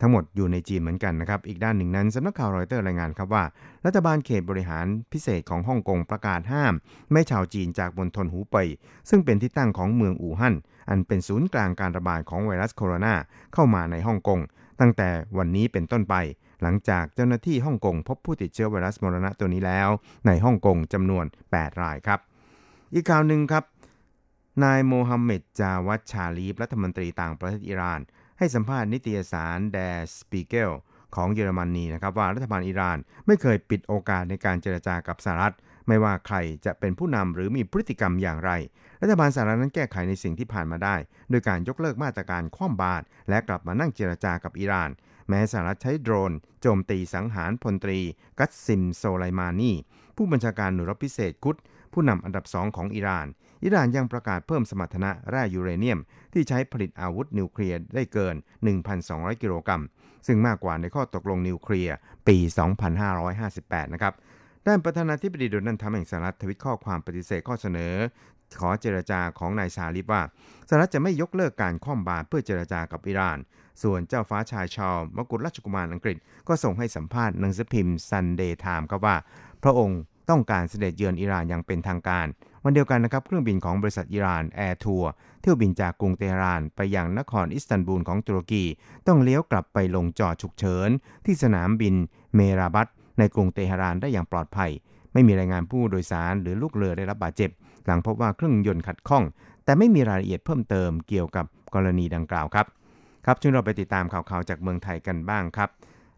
[0.00, 3.44] ทั้งหมดอยู่ในจีนเหมือนกันนะครับ อีกด้านหนึ่งนั้นสำนักข่าวรอยเตอร์รายงานครับว่า
[3.86, 6.74] รัฐบาลเขตบริหารพิเศษของฮ่องกงประกาศห้าม
[7.12, 8.68] ไม่ชาวจีนจากบนทนหูเป่ย
[9.10, 10.54] ซึ่งเป็นที่ตั้งของเมืองอู่ฮั่น
[10.88, 13.14] อันเป็นศูนย์กลางการระบาดของไวรัสโคโรนา
[13.54, 14.40] เข้ามาในฮ่องกง
[14.80, 16.14] ตั้งแต่วันนี้เป็นต้นไป
[16.62, 19.88] หลังจากเจ้าหน้าที่ฮ่องกงพบผู้ติดเชื้อไวรัสมรณะตัวนี้แล้ว
[20.26, 21.24] ในฮ่องกงจำนวน
[21.54, 22.20] 8 รายครับ
[22.94, 23.64] อีกข่าวหนึ่งครับ
[24.64, 28.00] นายโมฮัมเหม็ดจาวัตชาลีฟรัฐมนตรีต่างประเทศอิหร่าน
[28.38, 29.78] ให้สัมภาษณ์นิตยสารแด
[30.18, 30.70] สปีเกล
[31.16, 35.54] ของเยอรมนีนะครับว่ารัฐบาลอิหร่านไม่เคยปิดโอกาสในการเจรจากับสหรัฐ
[35.88, 38.50] ไม่ว่าใครจะเป็นผู้นำหรือมีพฤติกรรมอย่างไร
[39.02, 40.96] รัฐบาลสหรัฐนั้นแก้ไขในสิ่งที่ผ่านมาได้
[41.30, 44.90] โดยการยกเลิกมาตรการคว่ำบาตรและกลับมานั่งเจรจากับอิหร่าน
[45.28, 48.00] แม้สหรัฐใช้โดรน โจมตีสังหารพลตรี
[48.38, 49.72] กัสซิมโซไลมานี
[50.16, 51.56] ผู้บัญชาการหน่วยรบพิเศษกุด
[51.92, 53.26] ผู้นำอันดับสองของอิหร่าน
[53.64, 55.98] อิหร่านยังประกาศเพิ่มสมรรถนะแร่ยูเรเนียม
[56.32, 58.34] ที่ใช้ผลิตอาวุธนิวเคลียร์ได้เกิน
[58.88, 59.82] 1,200 กิโลกรัม
[60.26, 61.94] ซึ่งมากกว่าในข้อตกลงนิวเคลียร์
[62.28, 62.36] ปี
[63.16, 64.14] 2558 นะครับ
[64.66, 67.94] ด้านประธานาธิบดีโดนัลด์ทรัมป์แห่งสหรัฐทวิตข้อความปฏิเสธข้อเสนอ
[68.60, 70.22] ขอเจรจาของนายซารีฟว่า
[70.68, 73.38] สหรัฐจะไม่ยกเลิกการคว่ำบาตรเพื่อเจรจากับอิหร่าน
[73.82, 76.16] ส่วนเจ้าฟ้าชายชาร์ลส์มกุฎราชกุมารอังกฤษ
[76.48, 79.16] ก็ส่งให้สัมภาษณ์หนังสือพิมพ์ซันเดย์ไทม์ครับว่า
[79.62, 82.26] พระองค์ต้องการเสด็จเยือนอิหร่านอย่างเป็นทางการ
[82.64, 88.64] วันเดียวกันนะครับเครื่องบินของบริษัทอิหร่านแอร์ทัวร์เที่ยวบินจากกรุงเตหะรานไปยังนครอิสตันบูลของตุรกี
[89.06, 90.88] ต้องเลี้ยวกลับไปลงจอดฉุกเฉิน
[91.26, 91.94] ที่สนามบิน
[92.34, 92.86] เมราบัต
[93.18, 94.70] ในกรุงเตหะรานได้อย่างปลอดภัย
[95.12, 97.50] ไม่มีรายงานผู้โดยสารหรือลูกเรือได้รับบาดเจ็บ
[97.86, 99.24] หลังพบว่าเครื่องยนต์ขัดข้อง
[99.64, 102.66] แต่ไม่มีรายละเอียดเพิ่มเติมเกี่ยวกับกรณีดังกล่าวครับ
[103.24, 105.70] ครับช่วยเราไปติดตามข่าวๆจากเมืองไทยกันบ้างครับ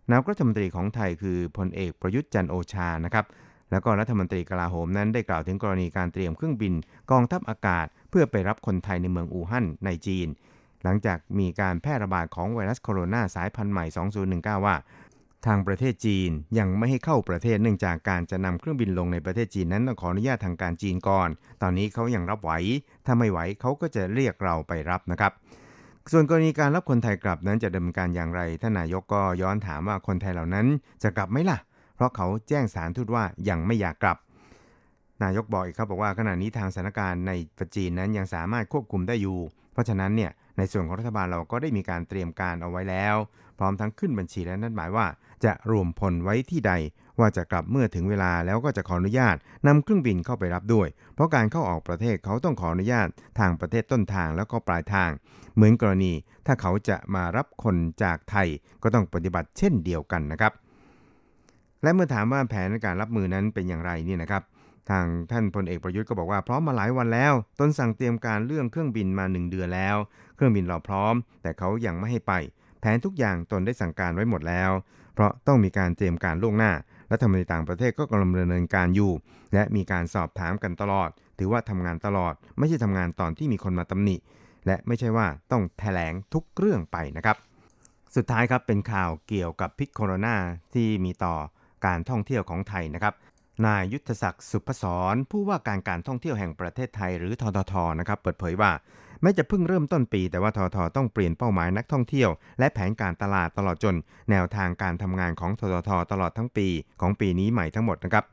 [0.08, 3.24] นายกรัฐมนตรีของไทยคือพลเอกประยุทธ์จันโอชานะครับ
[3.70, 6.74] แล้วก็รัฐมนตรีกลาโหมนั้นได้กล่าวถึงกรณีการเตรียมเครื่องบิน
[7.10, 10.28] กองทัพอากาศ เพื่อไปรับคนไทยในเมืองอู่ฮั่นในจีน
[10.84, 13.84] หลังจากมีการแพร่ระบาดของไวรัสโคโรนาสายพันธุ์ใหม่
[14.26, 14.76] 2019 ว่า
[15.46, 21.28] ทางประเทศจีนยังไม่ให้เข้าประเทศเนื่องจากการจะนำเครื่องบินลงในประเทศจีนนั้นต้องขออนุญาตทางการจีนก่อน
[21.62, 22.52] ตอนนี้เขายังรับไหว
[23.06, 25.32] ถ้าไม่ไหวเขาก็จะเรียกเราไปรับนะครับ
[26.12, 30.66] ส่วนกรณีการรับคนไทยกลับนั้นจะดำเนินการอย่างไรท่านนายกก็ย้อนถามว่าคนไทยเหล่านั้น
[31.02, 31.58] จะกลับไหมล่ะ
[31.98, 34.18] เพราะเขาแจ้งสารทูตว่ายังไม่อยากกลับ
[35.22, 39.38] นายกบอกอีกครับบอกว่าขณะนี้ทางสถานการณ์ในประจีนนั้นยังสามารถควบคุมได้อยู่
[39.72, 43.16] เพราะฉะนั้นเนี่ยในส่วนของรัฐบาลเราก็ได้มีการเตรียมการเอาไว้แล้ว
[43.58, 45.06] พร้อมทั้งขึ้นบัญชีและนั่นหมายว่า
[45.44, 46.72] จะรวมพลไว้ที่ใด
[47.18, 53.08] ว่าจะกลับเมื่อถึงเวลาแล้วก็จะขออนุญาตนำเครื่องบินเข้าไปรับด้วย เพราะการเข้าออกประเทศเขาต้องขออนุญาต
[53.38, 55.10] ทางประเทศต้นทางแล้วก็ปลายทาง
[55.54, 56.12] เหมือนกรณี
[56.46, 58.48] ถ้าเขาจะมารับคนจากไทย
[58.82, 60.52] ก็ต้องปฏิบัติเช่นเดียวกันนะครับ
[61.82, 64.42] และเมื่อถามว่าแผนในการรับมือนั้นเป็นอย่างไรนี่นะครับ
[64.90, 69.96] ทางท่านพลเอกประยุทธ์ก็บอกว่าพร้อมมาหลายวันแล้ว ตนสั่งเตรียมการเรื่องเครื่องบินมา 1 เดือนแล้ว
[70.34, 72.32] เครื่องบินเราพร้อม แต่เขายังไม่ให้ไป
[72.80, 74.70] แผนทุกอย่างตนได้สั่งการไว้หมดแล้ว
[75.14, 76.72] เพราะต้องมีการเตรียมการล่วงหน้า
[77.12, 79.12] รัฐมนตรีต่างประเทศก็กำลังดำเนินการอยู่
[79.54, 84.16] และมีการสอบถามกันตลอด ถือว่าทำงานตลอด ไม่ใช่ทำงานตอนที่มีคนมาตำหนิ
[84.66, 87.36] และไม่ใช่ว่าต้องแถลงทุกเรื่องไปนะครับ
[88.16, 90.36] สุดท้ายครับเป็นข่าวเกี่ยวกับพิษโคโรนา
[90.74, 91.34] ที่มีต่อ
[91.86, 93.14] การท่องเที่ยวของไทยนะครับ
[93.66, 98.70] นายยุทธศักดิ์สุพศรผู้ว่าการการท่องเที่ยวแห่งประเทศไทยหรือทททนะครับเปิดเผยว่า
[99.22, 103.96] แม้จะเพิ่งเริ่มต้นปี แต่ว่าทททต้องเปลี่ยนเป้าหมายนักท่องเที่ยว และแผนการตลาดตลอดจน
[104.30, 106.68] แนวทางการทำงานของทททตลอดทั้งปี
[107.00, 108.24] ของปีนี้ใหม่ทั้งหมดนะครับ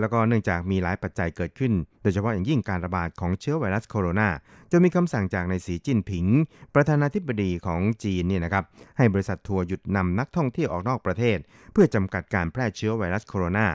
[0.00, 4.28] แล้วก็เนื่องจากมีหลายปัจจัยเกิดขึ้น โดยเฉพาะอย่างยิ่งการระบาดของเชื้อไวรัสโคโรนา
[4.70, 6.26] จนมีคำสั่งจากนายสีจิ้นผิง
[6.74, 8.64] ประธานาธิบดีของจีนเนี่ยนะครับ
[8.98, 11.38] ให้บริษัททัวร์หยุดนำนักท่องเที่ยวออกนอกประเทศ
[11.72, 13.66] เพื่อจำกัดการแพร่เชื้อไวรัสโคโรนา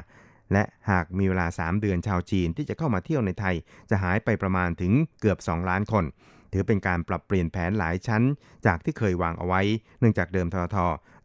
[0.54, 3.56] และหากมีเวลา 3 เดือนชาวจีนที่จะเข้ามาเที่ยวในไทย
[3.90, 4.92] จะหายไปประมาณถึง
[5.22, 6.06] เกือบ 2 ล้านคน
[6.54, 8.24] ถือเป็นการปรับเปลี่ยนแผนหลายชั้น
[8.66, 9.62] จากที่เคยวางเอาไว้
[10.00, 10.78] เนื่องจากเดิมทท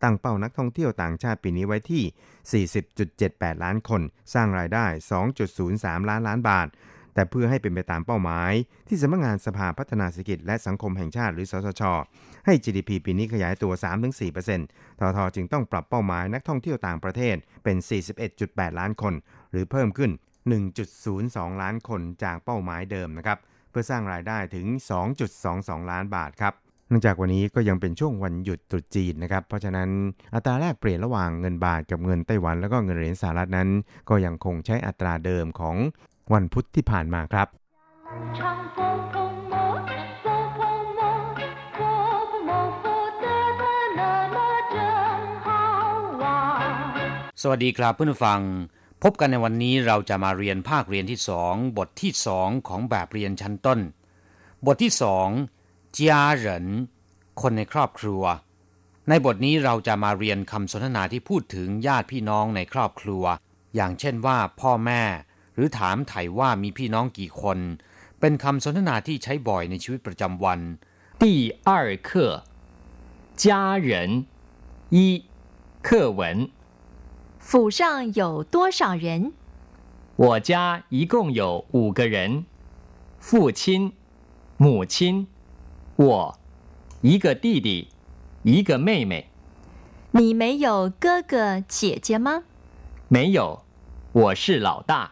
[0.03, 2.65] ตั้งเป้านักท่องเที่ยวต่างชาติปีนี้ไว้ที่
[3.05, 4.03] 40.78 ล้านคน
[4.35, 4.87] สร้างรายได้
[5.49, 6.69] 2.03 ล้านล้านบาท
[7.15, 8.53] แต่เพื่อให้เป็นไปตามเป้าหมาย
[8.89, 11.83] ที่สำนักงานสภาพัฒนาเศรษฐกิจและสังคมแห่งชาติหรือสสช
[12.47, 13.73] ให้ GDP ปีนี้ขยายตัว
[14.37, 17.77] 3-4%ททจึงต้องปรับเป้าหมายนักท่องเที่ยวต่างประเทศเป็น
[18.29, 19.15] 41.8 ล้านคน
[19.51, 20.11] หรือเพิ่มขึ้น
[20.87, 23.39] 1.02 ล้านคนจากเป้าหมายเดิมนะครับ
[23.71, 24.67] เพื่อสร้างรายได้ถึง
[25.29, 26.55] 2.22 ล้านบาทครับ
[26.93, 29.89] นื่องจากวันนี้ก็ยังเป็นช่วงวันหยุดตรุษจีนนะครับ เพราะฉะนั้น
[30.35, 33.69] อัตราแลกเปลี่ยนระหว่างเงินบาทกับเงินไต้หวัน แล้วก็เงินเหรียญสหรัฐนั้น
[34.09, 35.77] ก็ยังคงใช้อัตราเดิมของ
[36.33, 37.49] วันพุธที่ผ่านมาครับ
[47.43, 48.41] สวัสดีครับเพื่อนฟัง
[49.03, 53.81] พบกันในวันนี้เราจะมาเรียนภาคเรียนที่สองบทที่สองของแบบเรียนชั้นต้น
[54.67, 55.29] บทที่สอง
[55.98, 56.00] 家
[56.46, 56.48] 人
[57.42, 58.24] คนในครอบครัว
[59.10, 63.24] ในบทนี้เราจะมาเรียนคำสนทนาที่พูดถึงญาติพี่น้องในครอบครัว
[63.76, 65.04] อย่างเช่นว่าพ่อแม่
[65.56, 67.60] หรือถามไถ่ว่ามีพี่น้องกี่คน
[68.20, 70.60] เป็นคำสนทนาที่ใช้บ่อยในชีวิตประจำวัน
[71.22, 71.26] 第
[71.68, 71.70] 二
[72.08, 72.10] 课，
[73.44, 73.46] 家
[73.90, 73.90] 人
[74.96, 74.98] 一
[75.88, 76.22] 课文。
[77.48, 77.80] 府上
[78.14, 79.34] 有多少人？
[80.16, 82.46] 我家一共有五个人，
[83.20, 83.94] 父亲、
[84.58, 85.28] 母亲，
[85.96, 86.38] 我，
[87.02, 87.90] 一个弟弟，
[88.44, 89.14] 一个妹妹。
[90.12, 92.44] 你没有哥哥姐姐吗？
[93.10, 93.64] 没有，
[94.14, 95.12] 我是老大。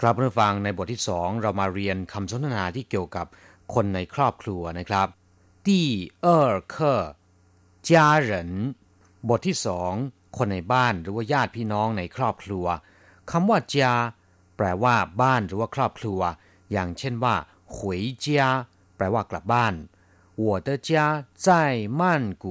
[0.00, 3.26] ครับเพื่อนผู้ฟังในบทที่สองเรามาเรียนคำสนทนาที่เกี่ยวกับ
[3.74, 5.08] คนในครอบครัวนะครับ
[5.66, 5.68] 第
[6.24, 6.26] 二
[6.74, 6.76] 课
[7.88, 7.90] 家
[8.30, 8.30] 人
[9.28, 9.92] บทที่สอง
[10.36, 12.66] คนในบ้านหรือว่าญาติพี่น้องในครอบครัว
[13.30, 13.76] คำว่า家
[14.56, 16.20] แปลว่าบ้านหรือว่าครอบครัว
[16.72, 17.34] อย่างเช่นว่า
[17.76, 17.78] 回
[18.24, 18.26] 家
[18.96, 19.74] แปลว่ากลับบ้าน
[20.44, 20.90] 我的家
[21.46, 21.48] 在
[22.00, 22.02] 曼
[22.42, 22.44] 谷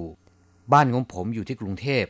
[0.72, 2.06] บ้านของผมอยู่ที่กรุงเทพ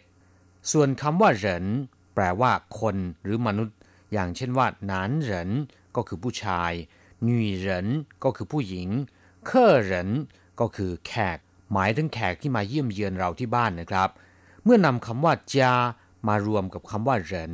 [0.72, 1.66] ส่วนคำว่าเหริน
[2.14, 3.76] แปลว่าคนหรือมนุษย์
[4.14, 5.50] อย่างเช่นว่าหนานเหริน
[5.96, 6.72] ก็คือผู้ชาย
[7.24, 7.88] หนุ่ยเหริน
[8.24, 8.88] ก็คือผู้หญิง
[9.46, 10.10] เคอเหริน
[10.60, 11.38] ก็คือแขก
[11.74, 14.10] หมายถึงแขกที่มาเยี่ยมเยือนเราที่บ้านนะครับ
[14.64, 15.74] เมื่อนำคำว่าจา
[16.28, 17.54] มารวมกับคำว่าเหริน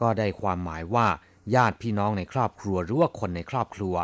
[0.00, 1.06] ก็ได้ความหมายว่า
[1.54, 3.94] ญาติพี่น้องในครอบครัวหรือว่าคนในครอบครัว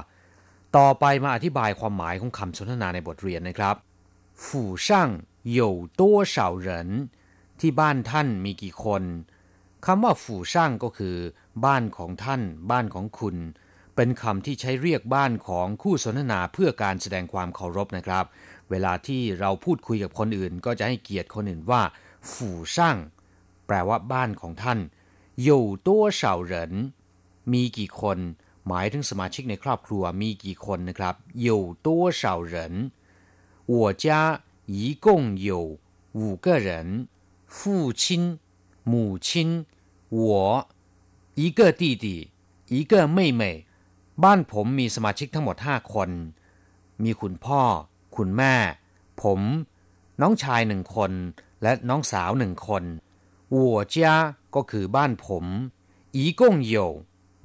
[0.77, 3.77] ต่อไปมาอธิบายความหมายของคำสนทนาในบทเรียนนะครับ
[4.45, 4.47] 府
[4.87, 4.89] 上
[5.59, 5.61] 有
[6.01, 6.03] 多
[6.35, 6.69] 少人
[7.61, 9.03] ที่บ้านท่านมีกี่คน
[9.87, 11.17] คำว่าฝูช่างก็คือ
[11.65, 13.37] บ้านของท่าน บ้านของคุณ
[13.97, 18.25] เป็นคำที่ใช้เรียกบ้านของคู่สนทนาเพื่อการแสดงความเคารพนะครับ
[18.71, 21.83] เวลาที่เราพูดคุยกับคนอื่น ก็จะให้เกียรติคนอื่นว่า
[22.33, 22.97] ฝูช่าง
[23.67, 24.79] แปลว่าบ้านของท่าน
[25.49, 25.51] 有
[25.87, 25.89] 多
[26.21, 26.55] 少人
[27.53, 28.19] มีกี่คน
[28.69, 31.15] หมายถึงสมาชิกในครอบครัวมีกี่คนนะครับ
[31.47, 31.49] 有
[31.87, 31.89] 多
[32.21, 32.23] 少
[32.55, 32.55] 人
[33.73, 34.07] 我家
[34.79, 35.07] 一共
[35.49, 35.51] 有
[36.19, 36.69] 五个人
[37.57, 38.39] 父亲
[38.91, 38.95] 母
[39.27, 39.29] 亲
[40.11, 40.69] 我
[41.41, 42.07] 一个弟弟
[42.69, 43.43] 一个妹妹
[44.23, 46.11] บ้านผมมีสมาชิกทั้งหมดห้าคน
[47.05, 47.63] มีคุณพ่อ
[48.17, 48.55] คุณแม่
[49.23, 49.41] ผม
[50.21, 51.13] น้องชายหนึ่งคน
[51.63, 52.83] และน้องสาวหนึ่งคน
[53.55, 53.57] 我
[53.95, 53.97] 家
[54.55, 55.45] ก็คือบ้านผม
[56.19, 56.43] 一共
[56.75, 56.77] 有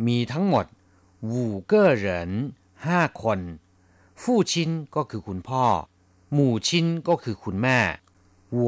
[0.06, 0.66] มีทั้งหมด
[1.32, 1.74] 五个
[2.04, 2.06] 人
[2.86, 3.40] ห้าคน
[4.22, 4.54] 父亲
[4.96, 5.66] ก็คือคุณพ่อ
[6.34, 7.80] หมู่ชินก็คือคุณแม่
[8.64, 8.68] 我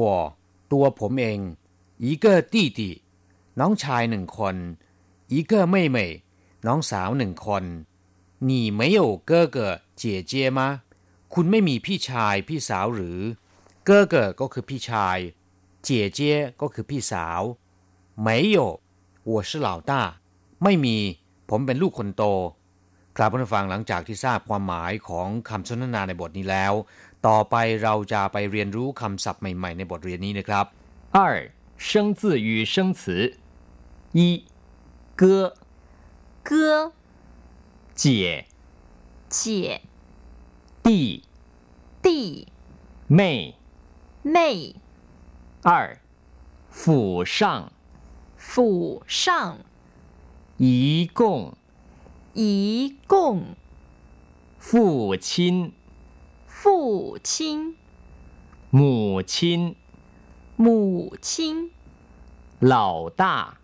[0.70, 1.40] ตัวผมเอง
[2.04, 2.80] 一个弟弟
[3.58, 4.56] น้องชายหนึ่งคน
[5.32, 5.98] 一个妹妹
[6.66, 7.64] น้องสาวหนึ่งคน
[8.48, 9.58] 你没有哥哥
[10.00, 10.60] 姐姐吗
[11.32, 13.20] คุณไม่มีพี่ชายพี่สาวหรือ
[13.88, 15.18] 哥哥ก็คือพี่ชาย
[15.86, 16.20] 姐姐
[16.60, 17.40] ก็คือพี่สาว
[18.26, 18.58] 没有
[19.30, 19.92] 我是老大
[20.62, 20.98] ไม่มี
[21.50, 22.24] ผมเป็นลูกคนโต
[23.16, 26.72] ครับผู้ฟังหลังจากที่ทราบความหมายของคำสนทนาในบทนี้แล้ว
[27.26, 30.64] ต่อไปเราจะไปเรียนรู้คำศัพท์ใหม่ ๆ ในบทเรียนนี้นะครับ
[31.16, 31.18] 二
[31.86, 33.00] 生字与生词
[34.18, 34.20] 一
[35.20, 35.56] 哥
[36.42, 36.92] 哥、
[37.94, 38.46] 姐
[39.28, 39.82] 姐、
[40.82, 41.22] 弟
[42.02, 42.48] 弟、
[43.08, 43.56] 妹
[44.22, 44.76] 妹、
[45.62, 45.98] 二
[46.70, 47.72] 府上
[48.36, 49.58] 府上、
[50.60, 51.54] 一共
[52.32, 53.54] 一共、
[54.58, 55.72] 父亲
[56.46, 57.74] 父亲、
[58.70, 59.74] 母亲
[60.56, 61.70] 母亲、
[62.60, 63.58] 老大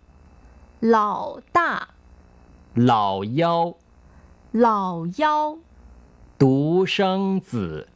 [0.79, 1.89] 老大、
[2.75, 3.75] 老幺
[4.51, 5.57] 老幺、
[6.37, 7.87] 独生子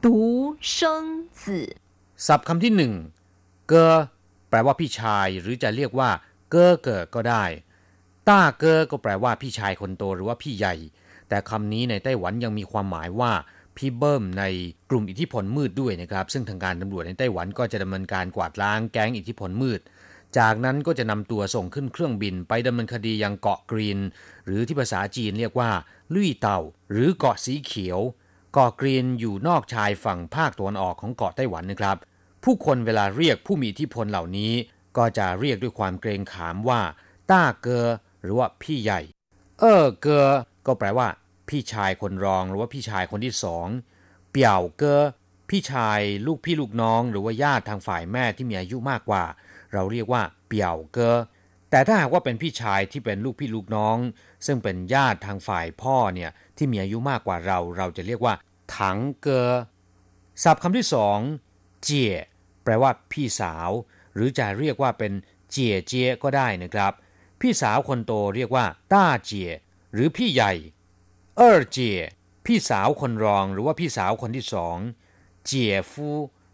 [0.00, 1.76] 独生子。
[2.16, 2.92] ศัพท์คำที่หนึ่ง
[3.68, 3.86] เกอ
[4.48, 6.10] แปลว่าพี่ชายหรือจะเรียกว่า
[6.50, 7.44] เกอเกอก็ได้
[8.29, 10.75] ต้าเกอก็แปลว่าพี่ชายคนโตหรือว่าพี่ใหญ่
[11.29, 13.31] แต่คำนี้ในไต้หวันยังมีความหมายว่า
[13.77, 14.43] พี่เบิ้มใน
[14.89, 19.79] กลุ่มอิทธิพลมืดด้วยนะครับ ซึ่งทางการตำรวจในไต้หวันก็จะดำเนินการกวาดล้างแก๊งอิทธิพลมืด
[20.37, 23.99] จากนั้นก็จะนำตัวส่งขึ้นเครื่องบินไปดำเนินคดียังเกาะกรีน
[24.45, 25.69] หรือที่ภาษาจีนเรียกว่า
[26.13, 26.59] ลุยเต่า
[26.91, 27.99] หรือเกาะสีเขียว
[28.53, 31.97] เกาะกรีนอยู่นอกชายฝั่งภาคตะวันออกของเกาะไต้หวันนะครับ
[32.43, 34.53] ผู้คนเวลาเรียกผู้มีอิทธิพลเหล่านี้
[34.97, 36.81] ก็จะเรียกด้วยความเกรงขามว่า
[37.31, 37.85] ต้าเกอ
[38.23, 39.01] หรือว่าพี่ใหญ่
[39.59, 40.29] เออเกอ
[40.65, 41.07] ก็แปลว่า
[41.49, 43.67] พี่ชายคนรองหรือว่าพี่ชายคนที่สอง
[44.31, 45.01] เปี่ยวเกอ
[45.49, 49.23] พี่ชายลูกพี่ลูกน้อง หรือว่าญาติทางฝ่ายแม่ที่มีอายุมากกว่า
[49.73, 51.17] เราเรียกว่าเปี่ยวเกอ
[51.69, 53.97] แต่ถ้าหากว่าเป็นพี่ชายที่เป็นลูกพี่ลูกน้อง
[54.45, 58.33] ซึ่งเป็นญาติทางฝ่ายพ่อเนี่ยที่มีอายุมากกว่าเรา เราจะเรียกว่า
[58.77, 59.49] ถังเกอ
[60.43, 61.17] ศัพท์คำที่สอง
[61.83, 62.13] เจี๋ย
[62.63, 63.69] แปลว่าพี่สาว
[64.15, 65.13] หรือจะเรียกว่าเป็น
[65.51, 66.93] เจี๋ยเจี๋ยก็ได้นะครับ
[67.43, 69.51] พี่สาวคนโตเรียกว่าต้าเจี๋ย
[69.93, 70.53] หรือพี่ใหญ่
[71.37, 71.99] เออเจี๋ย
[72.45, 74.77] พี่สาวคนรองหรือว่าพี่สาวคนที่สอง
[75.45, 76.09] เจี๋ยฟู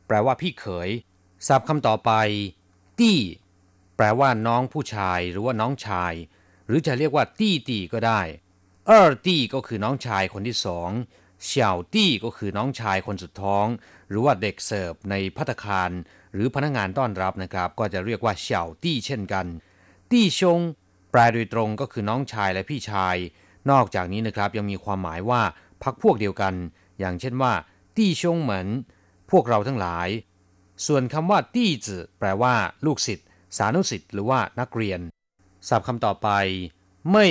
[0.08, 0.89] แปลว่าพี่เขย
[1.47, 2.12] ศัพท์คำต่อไป
[2.99, 3.19] ตี้
[3.97, 6.13] แปลว่าน้องผู้ชายหรือว่าน้องชาย
[6.67, 8.21] หรือจะเรียกว่า ตี้ตีก็ได้
[8.88, 10.89] เออตี้ก็คือน้องชายคนที่สอง
[11.45, 13.65] เสี่ยวตี้ก็คือน้องชายคนสุดท้อง
[14.10, 15.91] หรือว่าเด็กเสิร์ฟในพัตคาร
[16.34, 19.47] หรือพนักงานต้อนรับนะครับ ก็จะเรียกว่าเสี่ยวตี้เช่นกัน
[20.12, 20.60] ตี้ชง
[21.12, 23.15] แปลโดยตรงก็คือน้องชายและพี่ชาย
[23.72, 25.41] นอกจากนี้นะครับยังมีความหมายว่า
[25.84, 26.54] พักพวกเดียวกัน
[27.00, 27.54] อย่างเช่นว่า
[27.95, 28.67] ตี้ชงเหมือน
[29.32, 30.10] พวกเราทั้งหลาย
[30.88, 32.54] ส่วนคำว่าตี้จื่อแปลว่า
[32.86, 35.00] ลูกศิษย์สานุศิษย์หรือว่านักเรียน
[35.67, 36.30] ศัพท์คำต่อไป
[37.12, 37.28] ไม่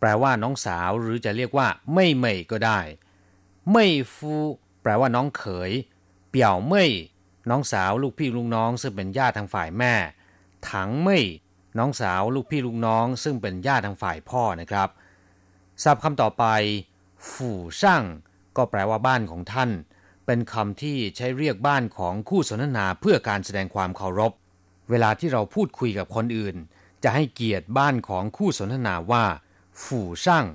[0.00, 2.80] แปลว่าน้องสาวหรือจะเรียกว่า ไม่เมยก็ได้
[3.72, 4.34] ไม่ฟู
[4.82, 5.70] แปลว่าน้องเขย
[6.30, 6.90] เปี่ยวเม่ย
[7.50, 9.94] น้องสาวลูกพี่ลูกน้องซึ่งเป็นญาติทางฝ่ายแม่
[10.70, 11.24] ถังเม่ย
[11.78, 14.88] น้องสาวลูกพี่ลูกน้อง ซึ่งเป็นญาติทางฝ่ายพ่อนะครับ
[15.82, 16.44] ศัพท์คำต่อไป
[17.30, 18.02] ฝู่ช่าง
[18.56, 19.70] ก็แปลว่าบ้านของท่าน
[20.26, 24.32] เป็นคำที่ใช้เรียกบ้านของคู่สนทนาเพื่อการแสดงความเคารพ
[24.90, 26.56] เวลาที่เราพูดคุยกับคนอื่น
[27.02, 29.24] จะให้เกียรติบ้านของคู่สนทนาว่า
[29.84, 30.46] ฝู่ช่าง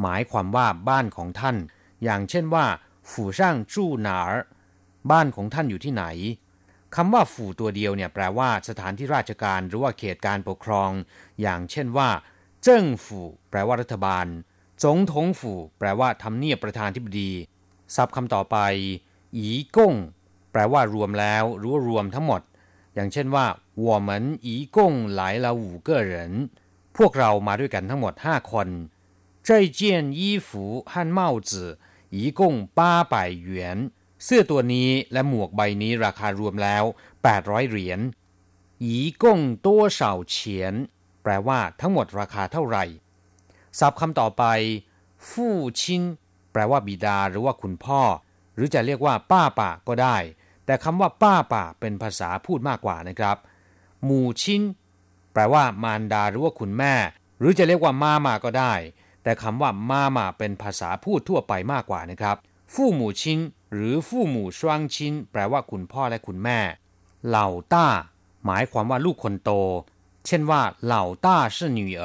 [0.00, 1.56] หมายความว่าบ้านของท่าน
[2.04, 2.66] อย่างเช่นว่า
[3.10, 4.20] ฝู่ช่างจู้หนา
[5.10, 6.04] บ้านของท่านอยู่ที่ไหน
[6.95, 10.91] คำว่าฝู่ตัวเดียวเนี่ยแปลว่าสถานที่ราชการหรือว่าเขตการปกครอง
[11.41, 12.09] อย่างเช่นว่า
[12.63, 14.25] เจิ้งฝู่แปลว่ารัฐบาล
[14.83, 17.31] จงทงฝู่แปลว่าทำเนียบประธานธิบดี
[17.95, 18.57] ศัพท์คำต่อไป
[19.37, 19.93] อีก้ง
[20.51, 22.41] แปลว่ารวมแล้วหรือว่ารวมทั้งหมด
[22.95, 23.45] อย่างเช่นว่า
[23.85, 24.09] 我们
[24.47, 24.77] 一共
[25.19, 26.13] 来了五个人
[26.97, 28.67] พวกเรามาด้วยกันทั้งหมด 5 คน
[29.47, 29.79] 这件
[30.19, 30.49] 衣服
[30.91, 31.51] 和帽子
[32.17, 32.41] 一共
[32.77, 32.79] 八
[33.13, 33.51] 百元
[34.24, 36.84] เสื้อตัวนี้และหมวกใบนี้ราคารวมแล้ว
[37.26, 38.00] 800 เหรียญ
[38.82, 40.74] หยีกงตัวเฉาเฉียน
[41.22, 42.84] แปลว่าทั้งหมดราคาเท่าไหร่
[43.78, 44.44] ศัพท์คำต่อไป
[45.28, 46.02] ฟู่ชิน
[46.52, 48.02] แปลว่าบิดาหรือว่าคุณพ่อ
[48.54, 50.16] หรือจะเรียกว่า ป้าป่าก็ได้
[50.66, 53.36] แต่คำว่า ป้าป่าเป็นภาษาพูดมากกว่านะครับ
[54.04, 54.62] หมู่ชิน
[55.32, 56.94] แปลว่ามารดาหรือว่าคุณแม่
[57.38, 58.74] หรือจะเรียกว่ามามาก็ได้
[59.22, 62.36] แต่คำว่ามามาเป็นภาษาพูดทั่วไปมากกว่านะครับ
[62.76, 63.22] ฟู่ห亲
[63.72, 64.60] หรือ父母双
[64.94, 64.96] 亲
[65.30, 66.60] แปลว่าคุณพ่อและคุณแม่
[67.28, 67.86] เหล่าต้า
[68.44, 69.50] หมายความว่าลูกคนโต
[70.26, 72.02] เช่นว่า เหล่าต้า是女儿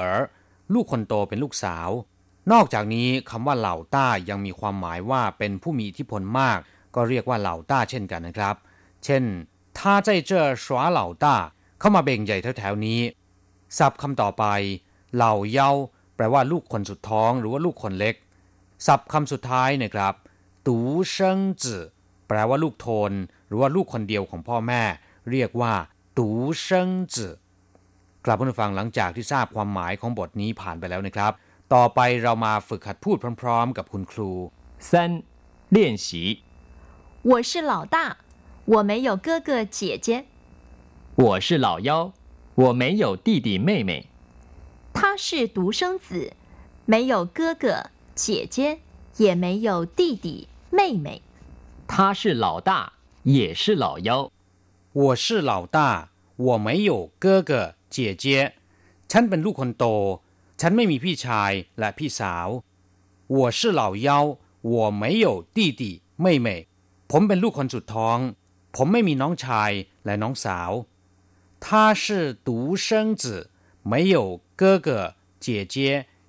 [0.73, 1.89] ลูกคนโตเป็นลูกสาว
[2.51, 6.59] นอกจากนี้คำว่าเหล่าต้ายังมีความหมายว่าเป็นผู้มีอิทธิพลมาก
[6.95, 8.55] ก็เรียกว่าเหล่าต้าเช่นกันนะครับ
[9.03, 9.23] เช่น
[9.77, 12.99] ถ้าใจเเข้ามาเบ่งใหญ่แถวๆนี้
[13.77, 14.45] ศัพท์คำต่อไป
[15.15, 15.69] เหล่าเยา
[16.15, 18.15] แปลว่าลูกคนสุดท้องหรือว่าลูกคนเล็ก
[18.87, 20.15] ศัพท์คำสุดท้ายนะครับ
[20.66, 20.78] ตู
[21.10, 21.82] เซิงจื่อ
[22.28, 23.12] แปลว่าลูกโทน
[23.46, 24.82] หรือว่าลูกคนเดียวของพ่อแม่
[25.30, 25.74] เรียกว่า
[26.18, 26.28] ตู
[26.60, 27.32] เซิงจื่อ
[28.24, 31.32] กลับผู้ฟังหลังจากที่ทราบความหมายของบทนี้ผ่านไปแล้วนะครับ
[31.74, 34.30] ต่อไปเรามาฝึกหัดพูดพร้อม ๆ กับคุณครู
[34.88, 35.22] 三、
[35.74, 36.42] 练习。
[37.30, 37.96] 我是老大，
[38.64, 40.08] 我没有哥哥姐姐。
[41.14, 42.12] 我是老幺，
[42.54, 44.08] 我没有弟弟妹妹。
[44.92, 46.32] 他是独生子，
[46.84, 48.80] 没有哥哥姐姐，
[49.16, 51.22] 也没有弟弟 妹妹。
[51.86, 52.70] 他是老大，
[53.24, 54.30] 也是老幺。
[54.92, 58.24] 我是老大我没有哥哥姐姐
[59.08, 59.84] ฉันเป็นลูกคนโต
[60.60, 62.48] ฉันไม่มีพี่ชายและพี่สาว
[63.36, 64.08] 我是老幺
[64.74, 65.82] 我没有弟弟
[66.24, 66.48] 妹妹
[67.10, 68.18] ผมเป็นลูกคนสุดท้อง
[68.74, 69.70] ผมไม่มีน้องชาย
[70.04, 70.70] และน้องสาว
[71.64, 71.66] 他
[72.02, 72.04] 是
[72.46, 72.48] 独
[72.84, 72.86] 生
[73.22, 73.24] 子
[73.90, 74.88] 没有哥哥
[75.44, 75.74] 姐姐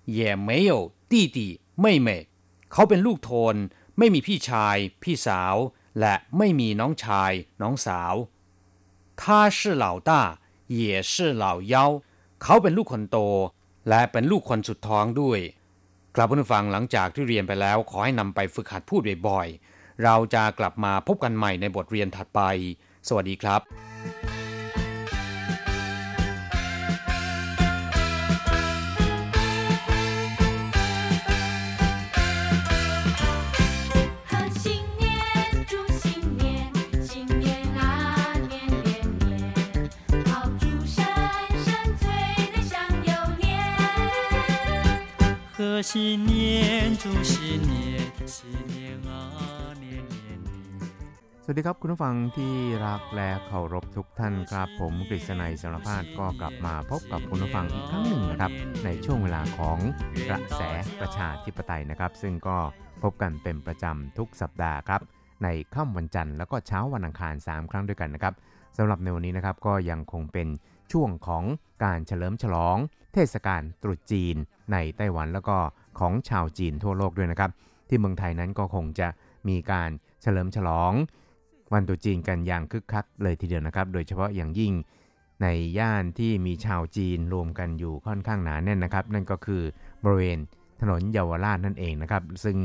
[0.06, 0.72] 也没有
[1.10, 1.38] 弟弟
[1.84, 2.10] 妹妹
[2.72, 3.56] เขาเป็นลูกโทน
[3.98, 5.56] ไม่มีพี่ชาย พี่สาว
[6.00, 8.14] และไม่มีน้องชาย น้องสาว
[9.22, 9.24] 他
[9.58, 10.12] 是老大
[10.78, 10.80] 也
[11.12, 11.76] 是老幺
[12.42, 13.18] เขาเป็นลูกคนโต
[13.90, 15.40] และเป็นลูกคนสุดท้องด้วย
[16.16, 22.42] กลับผู้ฟังหลังจากที่เรียนไปแล้ว ขอให้นำไปฝึกหัดพูดบ่อยๆ เราจะกลับมาพบกันใหม่ในบทเรียนถัดไป
[23.08, 23.87] สวัสดีครับ
[45.90, 47.34] 新年，祝新
[47.72, 47.74] 年，
[48.34, 48.38] 新
[48.74, 48.78] 年
[49.10, 49.12] 啊
[49.84, 50.50] 年年年。
[51.44, 52.54] สวัสดีครับคุณผู้ฟังที่
[52.86, 58.52] รักและเคารพทุกท่านครับ ผมกฤษณัยสารพาดก็กลับมาพบกับคุณผู้ฟังอีกครั้งหนึ่งนะครับ
[58.86, 59.78] ในช่วงเวลาของ
[60.30, 60.62] กระแส
[61.00, 62.58] ประชาธิปไตยนะครับ ซึ่งก็
[63.04, 65.02] พบกันเป็นประจำทุกสัปดาห์ครับ
[65.44, 68.34] ในค่ำวันจันทร์แล้วก็เช้าวันอังคาร 3 ครั้งด้วยกันนะครับ
[68.78, 70.48] สำหรับในวันนี้นะครับก็ยังคงเป็น
[70.92, 71.44] ช่วงของ
[71.84, 72.78] การเฉลิมฉลอง
[73.13, 74.37] เทศกาลตรุษจีน
[74.73, 75.57] ในไต้หวันแล้วก็
[75.99, 77.51] ของชาวจีนทั่วโลกด้วยนะครับ
[77.89, 79.09] ที่เมืองไทยนั้นก็คงจะ
[79.49, 79.91] มีการ
[80.23, 80.93] เฉลิมฉลอง
[81.73, 84.73] วันตรุษจีนกันอย่างคึกคักเลยทีเดียวนะครับ โดยเฉพาะอย่างยิ่ง
[85.43, 85.47] ใน
[85.79, 89.63] ย่านที่มีชาวจีนรวมกันอยู่ค่อนข้างหนาแน่นนะครับ นั่นก็คือ
[90.05, 90.39] บริเวณ
[90.81, 92.59] ถนนเยาวราชนั่นเองนะครับ ซึ่ง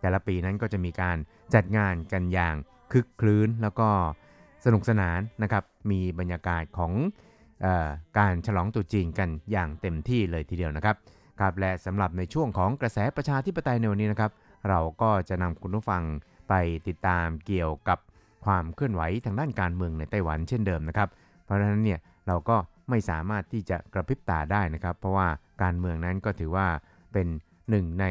[0.00, 1.16] แต่ละปีนั้นก็จะมีการ
[1.54, 2.54] จัดงานกันอย่าง
[2.92, 3.88] คึกคลื้นแล้วก็
[4.64, 6.92] สนุกสนานนะครับ มีบรรยากาศของ
[8.18, 10.96] การฉลองตุจีนกันอย่างเต็มที่เลยทีเดียวนะครับ
[11.40, 14.32] ครับและสำหรับในช่วงของกระแสประชาธิปไตยในวันนี้นะครับ
[14.68, 16.02] เราก็จะนำคุณผู้ฟัง
[16.48, 16.54] ไป
[16.88, 17.98] ติดตามเกี่ยวกับ
[18.44, 21.08] ความเคลื่อนไหวทางด้านการเมืองในไต้หวันเช่นเดิมนะครับ
[21.44, 22.56] เพราะฉะนั้นเนี่ยเราก็
[22.90, 25.28] ไม่สามารถที่จะกระพริบตาได้นะครับ เพราะว่า
[25.62, 26.66] การเมืองนั้นก็ถือว่า
[27.12, 27.26] เป็น
[27.70, 28.06] หนึ่งใน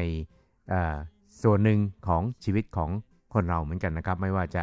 [1.42, 2.90] ส่วนหนึ่งของชีวิตของ
[3.34, 4.62] คนเราเหมือนกันนะครับ ไม่ว่าจะ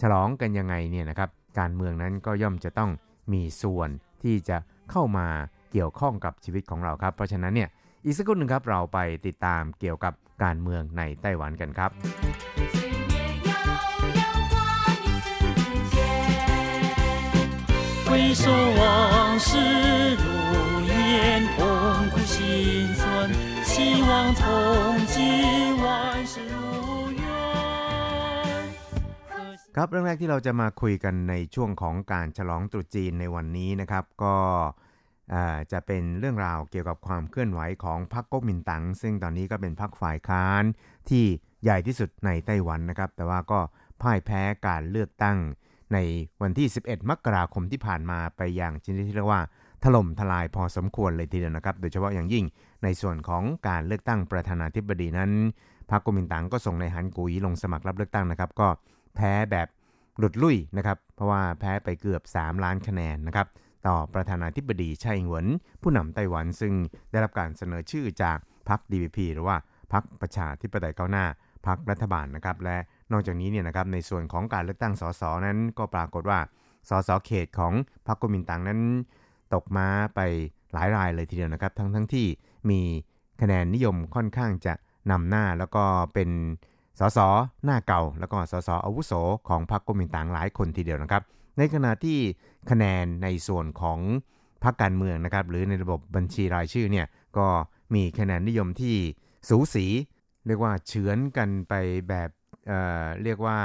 [0.00, 2.90] ฉลองกันยังไงเนี่ยนะครับ การเมืองนั้นก็ย่อมจะต้อง
[3.32, 3.90] มีส่วน
[4.23, 4.57] ที่จะ
[4.91, 5.27] เข้ามา
[5.71, 7.69] เกี่ยวข้องกับชีวิตของเราครับ เพราะฉะนั้นเนี่ย
[8.05, 10.13] อีกสักครู่หนึ่งครับเราไปติดตามเกี่ยวกับ
[10.43, 11.91] การเมืองในไต้หวันกันครับ
[12.53, 13.07] 岁月
[13.47, 13.51] 悠
[13.99, 14.01] 悠，
[14.69, 14.71] 光
[15.05, 15.97] 阴似箭。
[18.05, 18.43] 回首
[18.79, 20.04] 往事
[29.78, 34.36] ครับเรื่องแรกที่เราจะมาคุยกันในช่วงของการฉลองตรุษจีนในวันนี้นะครับ ก็
[35.72, 40.62] จะเป็นเรื่องราวเกี่ยวกับความเคลื่อนไหวของพรรคก๊กมินตั๋งซึ่งตอนนี้ก็เป็นพรรคฝ่ายค้าน
[41.08, 41.24] ที่
[41.62, 43.60] ใหญ่ที่สุดในไต้หวันนะครับ แต่ว่าก็
[44.02, 45.38] พ่ายแพ้การเลือกตั้ง
[45.92, 45.98] ใน
[46.42, 49.42] วันที่ 11 มกราคมที่ผ่านมาไปอย่างชนิดที่เรียกว่า
[49.84, 52.44] ถล่มทลายพอสมควรเลยทีเดียวนะครับ โดยเฉพาะอย่างยิ่ง
[52.82, 55.30] ในส่วนของการเลือกตั้งประธานาธิบดีนั้น
[55.90, 58.68] พรรคก๊กมินตั๋งก็ส่งในายหันกุยลงสมัครรับเลือกตั้งนะครับ ก็
[59.16, 59.68] แพ้แบบ
[60.18, 63.46] หลุดลุ่ยนะครับเพราะว่าแพ้ไปเกือบ 3 ล้านคะแนนนะครับ
[63.86, 65.46] ต่อประธานาธิบดีไช่อิงหวน
[65.82, 66.72] ผู้นำไต้หวันซึ่ง
[67.10, 69.56] ได้รับการเสนอชื่อจากพรรค DPP หรือว่า
[69.92, 71.24] พรรคประชาธิปไตยก้าวหน้า
[71.66, 72.76] พรรครัฐบาลนะครับและ
[73.12, 76.38] นอกจากนี้เนี่ยนะครับในส่วนของการเลือกตั้งสสนั้นก็ปรากฏว่า
[76.88, 77.72] สสเขตของ
[78.06, 78.80] พรรคกุมินตังนั้น
[79.54, 80.20] ตกมาไป
[80.72, 82.26] หลายรายเลยทีเดียวนะครับ ทั้งทั้งที่
[82.70, 82.80] มี
[83.40, 84.74] คะแนนนิยมค่อนข้างจะ
[85.10, 86.30] นำหน้าแล้วก็เป็น
[86.98, 87.18] สส
[87.64, 89.12] หน้าเก่า แล้วก็สสอาวุโส
[89.48, 91.22] ของพรรคกุมินตังหลายคนทีเดียวนะครับ
[91.58, 92.18] ในขณะที่
[92.70, 93.98] คะแนนในส่วนของ
[94.64, 97.06] พรรคการเมืองนะครับ หรือในระบบบัญชีรายชื่อเนี่ย
[97.38, 97.46] ก็
[97.94, 98.96] มีคะแนนนิยมที่
[99.48, 99.86] สูสี
[100.46, 101.74] เรียกว่าเฉือนกันไป
[102.08, 102.30] แบบ
[102.66, 103.58] เเรียกว่า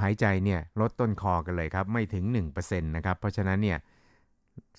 [0.00, 2.24] หายใจเนี่ยลดต้นคอกันเลยครับ ไม่ถึง
[2.56, 3.78] 1%นะครับ เพราะฉะนั้นเนี่ย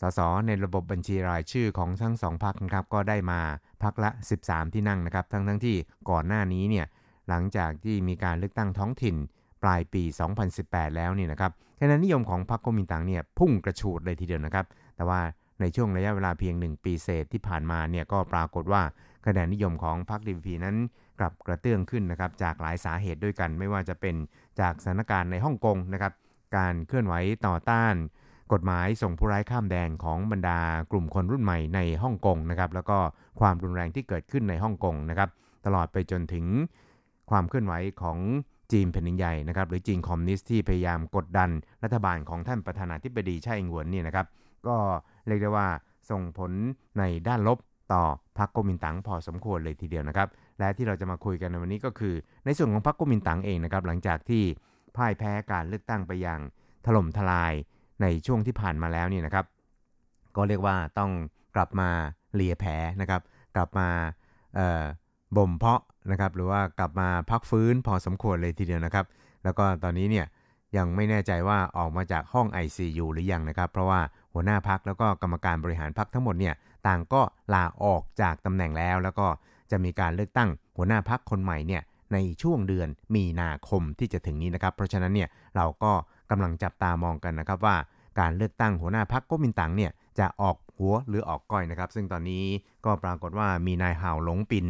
[0.02, 3.39] สสในระบบบัญชีรายชื่อของทั้งสองพักนะครับก็ได้มา
[3.84, 4.10] พักละ
[4.42, 5.76] 13 ที่นั่งนะครับ ทั้งทั้งที่
[6.10, 6.86] ก่อนหน้านี้เนี่ย
[7.30, 9.15] หลังจากที่มีการเลือกตั้งท้องถิ่น
[9.63, 10.04] ปลายปี
[10.50, 14.65] 2018 แล้วนี่นะครับคะแนนนิยมของพรรคก๊กมินตั๋งเนี่ยพุ่งกระฉูดเลยทีเดียวนะครับ
[14.96, 15.22] แต่ว่า
[15.62, 18.82] ในช่วงระยะเวลาเพียง 1 ปีเศษที่ผ่านมาเนี่ยก็ปรากฏว่า
[19.26, 20.76] คะแนนนิยมของพรรค DPP นั้น
[21.20, 24.15] กลับกระเตื้องขึ้นนะครับจากหลายสาเหตุด้วยกัน ไม่ว่าจะเป็น
[24.60, 26.13] จากสถานการณ์ในฮ่องกงนะครับ
[26.58, 27.13] การเคลื่อนไหว
[27.48, 27.96] ต่อต้าน
[28.54, 30.60] กฎหมายส่งผู้ร้ายข้ามแดนของบรรดา
[30.92, 32.98] กลุ่มคนรุ่นใหม่ในฮ่องกงนะครับแล้วก็
[33.39, 35.30] ความรุนแรงที่เกิดขึ้นในฮ่องกงนะครับ
[35.65, 36.46] ตลอดไปจนถึง
[37.30, 38.18] ความเคลื่อนไหวของ
[38.72, 41.50] จีนแผ่นดินใหญ่นะครับหรือจีนคอมมิวนิสต์ที่พยายามกดดัน
[41.84, 44.25] รัฐบาลของท่านประธานาธิบดีไช่อิงหวนนี่นะครับ
[44.67, 44.75] ก็
[45.27, 45.67] เรียกได้ว่า
[46.10, 46.52] ส่งผล
[47.00, 47.58] ในด้านลบ
[47.94, 48.04] ต่อ
[48.38, 50.27] พรรคก๊กมินตั๋งพอสมควรเลยทีเดียวนะครับ
[50.60, 52.15] และที่เราจะมาคุยกันในวันนี้ก็คือ
[52.46, 54.44] ในส่วนของพรรคก๊กมินตั๋งเองนะครับ หลังจากที่
[54.96, 56.40] พ่ายแพ้การเลือกตั้งไปอย่าง
[56.86, 57.54] ถล่มทลาย
[58.02, 59.46] ในช่วงที่ผ่านมาแล้วนี่นะครับ
[60.36, 61.12] ก็เรียกว่าต้อง
[61.56, 61.90] กลับมา
[62.36, 62.71] เลียแผล
[63.02, 63.21] นะครับ
[63.56, 63.88] กลับมา
[65.38, 69.06] บ่มเพาะนะครับหรือว่ากลับมาพักฟื้นพอสมควรเลยทีเดียวนะครับ
[69.44, 70.25] แล้วก็ตอนนี้เนี่ย
[70.77, 74.00] ยังไม่แน่ใจว่าออกมาจากห้อง ICU หรือยังนะครับ เพราะว่า
[74.34, 76.56] หัวหน้าพักแล้วก็กรรมการบริหารพักทั้งหมดเนี่ย
[76.88, 77.21] ต่างก็
[77.54, 79.27] ลาออกจากตำแหน่งแล้ว แล้วก็
[79.71, 81.82] จะมีการเลือกตั้งหัวหน้าพักคนใหม่เนี่ย
[82.13, 85.92] ในช่วงเดือนมีนาคมที่จะถึงนี้นะครับ เพราะฉะนั้นเนี่ยเราก็
[86.32, 87.75] กำลังจับตามองกันนะครับว่า
[88.19, 92.44] การเลือกตั้งหัวหน้าพักก๊กมินตั๋งเนี่ยจะออกหัวหรือออกก้อยนะครับ ซึ่งตอนนี้
[92.86, 94.65] ก็ปรากฏว่ามีนายห่าวหลงปิน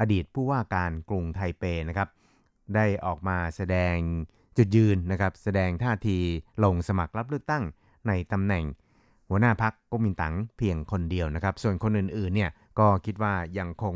[0.00, 2.08] อดีตผู้ว่าการกรุงไทเปนะครับ
[2.74, 3.96] ได้ออกมาแสดง
[4.56, 6.18] จุดยืนนะครับแสดงท่าที
[6.64, 7.64] ลงสมัครรับเลือกตั้ง
[8.08, 8.64] ในตำแหน่ง
[9.28, 13.94] หัวหน้าพักก๊กมินตั๋งเพียงคนเดียวนะครับ ส่วนคนอื่นๆเนี่ยก็คิดว่ายังคง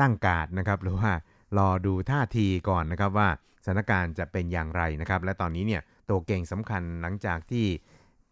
[0.00, 1.10] ตั้งการ์ดนะครับหรือว่า
[1.58, 3.28] รอดูท่าทีก่อนนะครับว่า
[3.64, 7.66] สถานการณ์จะเป็นอย่างไรนะครับ และตอนนี้เนี่ยตัวเก่งสำคัญหลังจากที่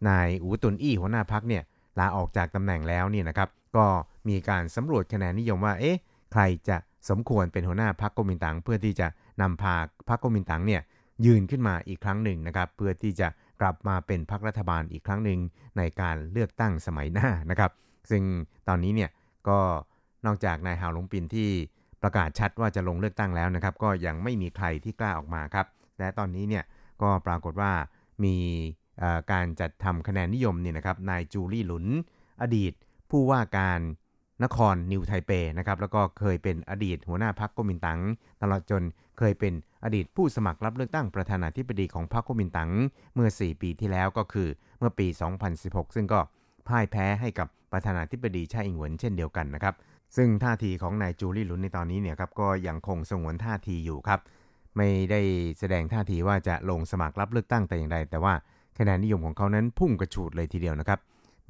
[0.07, 1.63] นายอูตุนอี้หัวหน้าพักเนี่ย
[1.99, 3.85] ลาออกจากตำแหน่งแล้วเนี่ยนะครับ ก็
[4.29, 5.97] มีการสำรวจคะแนนนิยมว่าเอ๊ะ
[6.33, 6.77] ใครจะ
[7.09, 9.07] สมควรเป็นหัวหน้าพรรคก๊กมินตั๋งเพื่อที่จะ
[9.41, 9.75] นำพา
[10.09, 10.81] พรรคก๊กมินตั๋งเนี่ย
[11.25, 13.27] ยืนขึ้นมาอีกครั้งหนึ่งนะครับ เพื่อที่จะ
[13.61, 15.39] กลับมาเป็นพรรครัฐบาลอีกครั้งหนึ่ง
[15.77, 17.71] ในการเลือกตั้งสมัยหน้านะครับ
[18.09, 18.23] ซึ่ง
[18.67, 19.09] ตอนนี้เนี่ย
[19.49, 19.59] ก็
[20.25, 21.49] นอกจากนายฮาวหลงปินที่
[22.01, 25.67] ประกาศชัดว่าจะลงเลือกตั้งแล้วนะครับ ก็ยังไม่มีใครที่กล้าออกมาครับ
[25.99, 26.63] และตอนนี้เนี่ย
[27.01, 27.71] ก็ปรากฏว่า
[28.23, 28.35] มี
[29.31, 31.85] การจัดทำคะแนนนิยมเนี่ยนะครับนายจูลี่หลุน
[32.41, 32.73] อดีต
[33.09, 33.79] ผู้ว่าการ
[34.43, 37.99] นครนิวไทเปนะครับแล้วก็เคยเป็นอดีตหัวหน้าพรรคก๊กมินตั๋ง
[38.41, 38.83] ตลอดจน
[39.19, 42.71] เคยเป็นอดีตผู้สมัครรับเลือกตั้งประธานาธิบดีของพรรคก๊กมินตั๋ง
[43.13, 44.47] เมื่อ 4 ปีที่แล้วก็คือ
[44.79, 45.07] เมื่อปี
[45.51, 46.19] 2016 ซึ่งก็
[46.67, 49.75] พ่ายแพ้ให้กับประธานาธิบดีชาอิงเหวินเช่นเดียวกันนะครับ
[50.17, 54.19] ซึ่งท่าทีของนายจูลี่หลุนในตอนนี้เนี่ยครับก็ยังคงสงวนท่าทีอยู่ครับ
[54.77, 55.21] ไม่ได้
[55.59, 58.33] แสดงท่าทีว่าจะลงสมัครรับเลือกตั้งแต่อย่างใดแต่ว่า
[58.77, 60.99] คะแนนนิยมของเขานั้นพุ่งกระฉูดเลยทีเดียวนะครับ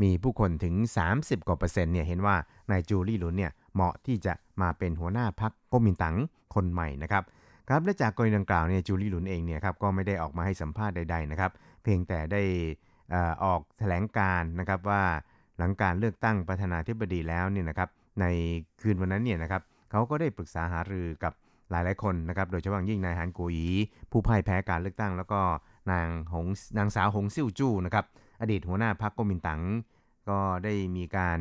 [0.02, 0.76] มีผู้คนถึง
[1.12, 2.36] 30 กว่าเปอร์เซ็นต์เนี่ยเห็นว่า
[2.72, 6.16] นายจูลี่หลุนเนี่ยเหมาะที่จะมาเป็นหัวหน้าพรรคก๊กมินตั๋ง
[6.56, 7.24] คนใหม่นะครับ
[7.70, 11.52] ครับและจากกรณีดังกล่าวเนี่ยจูลี่หลุนเองเนี่ยครับก็ไม่ได้ออกมาให้สัมภาษณ์ใดๆนะครับ
[11.84, 12.42] เพียงแต่ได้
[13.14, 15.02] ออออกแถลงการนะครับว่า
[15.58, 17.90] หลังการเลือกตั้งประธานาธิบดีแล้วเนี่ยนะครับ
[18.22, 18.26] ใน
[18.82, 21.34] คืนวันนั้นเนี่ยนะครับเขาก็ได้ปรึกษาหารือกับ
[21.72, 23.68] หลายๆคนนะครับโดยเฉพาะอย่างยิ่งนายฮันโกหยี
[24.12, 25.42] ผู้พ่ายแพ้การเลือกตั้ง แล้วก็
[25.92, 26.48] นางหง
[26.78, 28.06] นางสาวหงซิ่วจู้นะครับ
[28.42, 29.62] อดีตหัวหน้าพรรคก๊กมินตั๋ง
[30.30, 31.38] ก็ได้มีการ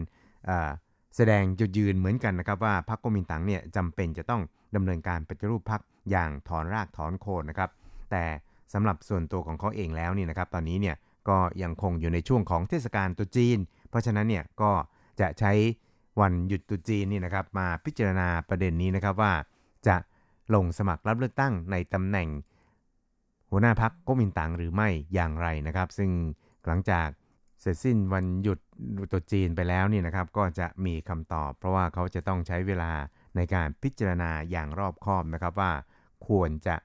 [1.16, 4.42] แสดงจุดยืนเหมือนกันนะครับว่าพรรคก๊กมินตั๋งเนี่ยจำเป็นจะต้อง
[4.74, 5.80] ดำเนินการปฏิรูปพรรค
[6.11, 7.70] อย่างถอนรากถอนโคนนะครับ
[8.11, 8.24] แต่
[8.72, 10.96] สำหรับส่วนตัวของเขาเองแล้วนี่นะครับตอนนี้เนี่ย
[11.28, 14.72] ก็ยังคงอยู่ในช่วงของเทศกาลตรุษจีน เพราะฉะนั้นเนี่ยก็
[15.20, 15.53] จะใช้
[16.20, 19.32] วันหยุดตรุษจีนนี่นะครับมาพิจารณาประเด็นนี้นะครับว่า
[19.86, 19.96] จะ
[20.55, 22.28] ลงสมัครรับเลือกตั้งในตำแหน่ง
[23.51, 26.11] หัวหน้าพักก๊กมินตั๋งหรือไม่อย่างไรนะครับ ซึ่ง
[26.69, 27.09] หลังจาก
[27.61, 28.59] เสร็จสิ้นวันหยุด
[29.12, 32.93] ตุจีนไปแล้วนี่นะครับ ก็จะมีคำตอบ เพราะว่าเขาจะต้องใช้เวลา
[33.37, 35.73] ในการพิจารณาอย่างรอบคอบนะครับว่า
[36.29, 36.77] ควรจะ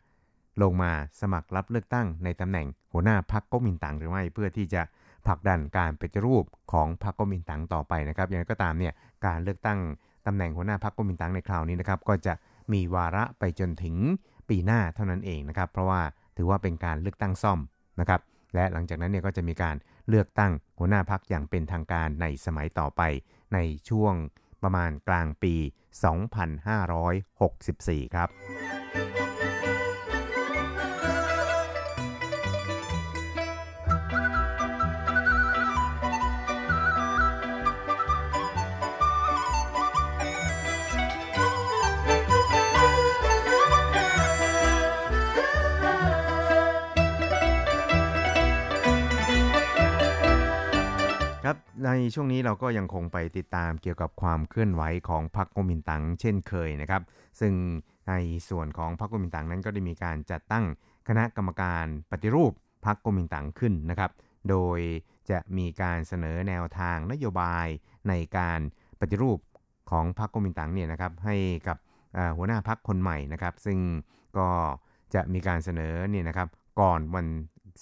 [0.61, 4.81] ลงมาสมัครรับเลือกตั้งในตำแหน่งหัวหน้าพรรคก๊กมินตั๋งหรือไม่เพื่อที่จะ
[5.25, 8.93] ผลักดันการปฏิรูปของพรรคก๊กมินตั๋งต่อไปนะครับอย่างไรก็ตามเนี่ย
[9.25, 9.79] การเลือกตั้ง
[10.27, 12.33] ตำแหน่งหัวหน้าพรรคก๊กมินตั๋งในคราวนี้นะครับ ก็จะ
[12.73, 13.95] มีวาระไปจนถึง
[14.49, 16.01] ปีหน้าเท่านั้นเองนะครับ เพราะว่า
[16.37, 17.59] ถือว่าเป็นการเลือกตั้งซ่อม
[17.99, 18.21] นะครับ
[18.55, 19.75] และหลังจากนั้นเนี่ยก็จะมีการ
[20.09, 23.01] เลือกตั้งหัวหน้าพักอย่างเป็นทางการในสมัยต่อไป
[23.53, 23.57] ใน
[23.89, 24.13] ช่วง
[24.63, 25.55] ประมาณกลางปี
[27.99, 28.29] 2564 ครับ
[51.47, 57.01] ครับในช่วงนี้เราก็ยังคงไปติดตามเกี่ยวกับความเคลื่อนไหวของพรรคก๊กมินตังเช่นเคยนะครับ
[57.39, 57.53] ซึ่ง
[58.09, 58.13] ใน
[58.49, 60.65] ส่วนของพรรคก๊กมินตังนั้นก็ได้มีการจัดตั้ง
[61.07, 62.51] คณะกรรมการปฏิรูป
[62.85, 64.11] พรรคก๊กมินตังขึ้นนะครับ
[64.49, 64.79] โดย
[65.29, 67.67] จะมีการเสนอแนวทางนโยบาย
[68.09, 68.59] ในการ
[68.99, 69.39] ปฏิรูป
[69.91, 71.35] ของพรรคก๊กมินตังเนี่ยนะครับให้
[71.67, 71.77] กับ
[72.37, 73.79] หัวหน้าพรรคคนใหม่นะครับ ซึ่ง
[74.37, 74.47] ก็
[75.13, 76.47] จะมีการเสนอเนี่ยนะครับ
[76.79, 77.27] ก่อนวัน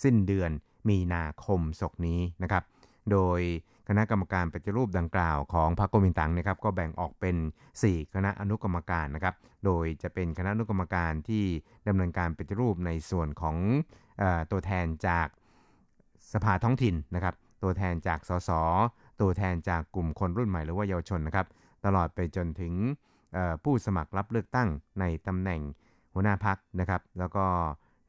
[0.04, 0.52] สิ้นเดือน
[0.90, 2.64] มีนาคมศกนี้นะครับ
[3.12, 3.40] โดย
[3.88, 7.36] คณะกรรมการปฏิรูปดังกล่าวของพรรคก๊กมินตั๋งนะครับก็แบ่งออกเป็น
[7.76, 9.36] 4 คณะอนุกรรมการนะครับ
[9.66, 11.46] โดยจะเป็นคณะอนุกรรมการที่
[11.88, 13.58] ดำเนินการปฏิรูปในส่วนของ
[14.22, 15.28] ออตัวแทนจาก
[16.34, 18.50] สภาท้องถิ่นนะครับ ตัวแทนจากสส
[19.22, 21.48] ตัวแทนจากกลุ่มคนรุ่นใหม่หรือว่าเยาวชนนะครับ
[21.86, 22.74] ตลอดไปจนถึง
[23.64, 25.62] ผู้สมัครรับเลือกตั้งในตำแหน่ง
[26.14, 27.46] หัวหน้าพักนะครับ แล้วก็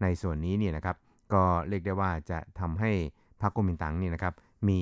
[0.03, 0.97] ในส่วนนี้เนี่ยนะครับ
[1.33, 2.91] ก็เรียกได้ว่าจะทำให้
[3.43, 4.35] พรรคก๊กมินตั๋งเนี่ยนะครับ
[4.69, 4.81] มี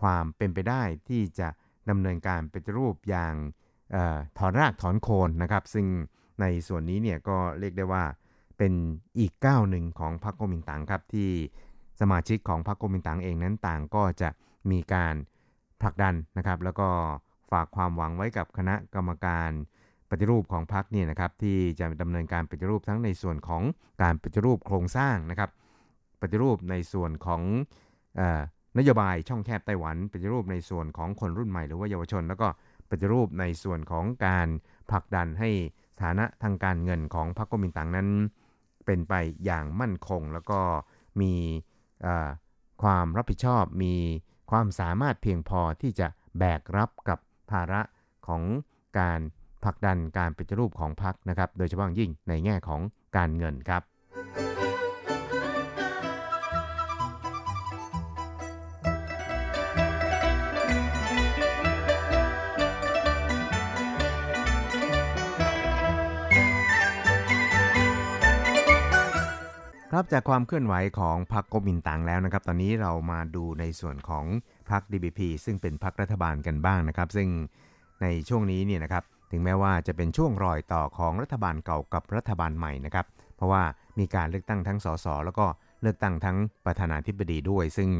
[0.00, 1.48] ความเป็นไปได้ที่จะ
[1.90, 3.34] ดำเนินการปฏิรูปอย่าง
[3.94, 5.86] ออถอนรากถอนโคนนะครับ ซึ่ง
[6.40, 8.04] ในส่วนนี้เนี่ยก็เรียกได้ว่า
[8.58, 8.72] เป็น
[9.18, 11.30] อีกก้าวหนึ่งของพรรคก๊กมินตั๋งครับที่
[12.00, 14.28] สมาชิกของพรรคก๊กมินตั๋งเองนั้นต่างก็จะ
[14.70, 15.14] มีการ
[15.80, 16.88] ผลักดันนะครับ แล้วก็
[17.50, 19.50] ฝากความหวังไว้กับคณะกรรมการ
[20.10, 23.62] ปฏิรูปของพรรคเนี่ยนะครับที่จะดำเนินการปฏิรูปทั้งในส่วนของ
[24.02, 25.50] การปฏิรูปโครงสร้างนะครับ
[26.20, 27.42] ปฏิรูปในส่วนของ
[28.20, 28.22] อ
[28.78, 32.48] นโยบายช่องแคบไต้หวันปฏิรูปในส่วนของคนรุ่นใหม่หรือว่าเยาวชน แล้วก็
[32.90, 34.48] ปฏิรูปในส่วนของการ
[34.90, 35.50] ผลักดันให้
[36.02, 38.08] ฐานะทางการเงินของพรรคก๊กมินตั๋งนั้น
[38.86, 39.14] เป็นไป
[39.44, 40.60] อย่างมั่นคง แล้วก็
[41.20, 41.34] มี
[42.82, 43.94] ความรับผิดชอบมี
[44.50, 46.06] ความสามารถเพียงพอที่จะ
[46.38, 47.18] แบกรับกับ
[47.50, 47.82] ภาระ
[48.26, 48.42] ของ
[48.98, 49.20] การ
[49.64, 52.80] ผลักดันการปฏิรูปของพรรคนะครับ โดยเฉพาะอย่างยิ่งในแง่ของ
[53.16, 53.82] การเงินครับ
[70.04, 74.24] รับจากความเคลื่อนไหวของพรรคก๊กมินตั๋งแล้วนะครับ ตอนนี้เรามาดูในส่วนของ
[74.70, 77.28] พรรค DBP ซึ่งเป็นพรรครัฐบาลกันบ้างนะครับ ซึ่ง
[78.02, 83.62] ในช่วงนี้เนี่ยนะครับถึงแม้ว่าจะเป็นช่วงรอยต่อของรัฐบาลเก่ากับรัฐบาลใหม่นะครับ เพราะว่า
[83.98, 85.46] มีการเลือกตั้งทั้งสสแล้วก็
[85.82, 86.36] เลือกตั้งทั้ง
[86.66, 87.90] ประธานาธิบดีด้วย ซึ่ง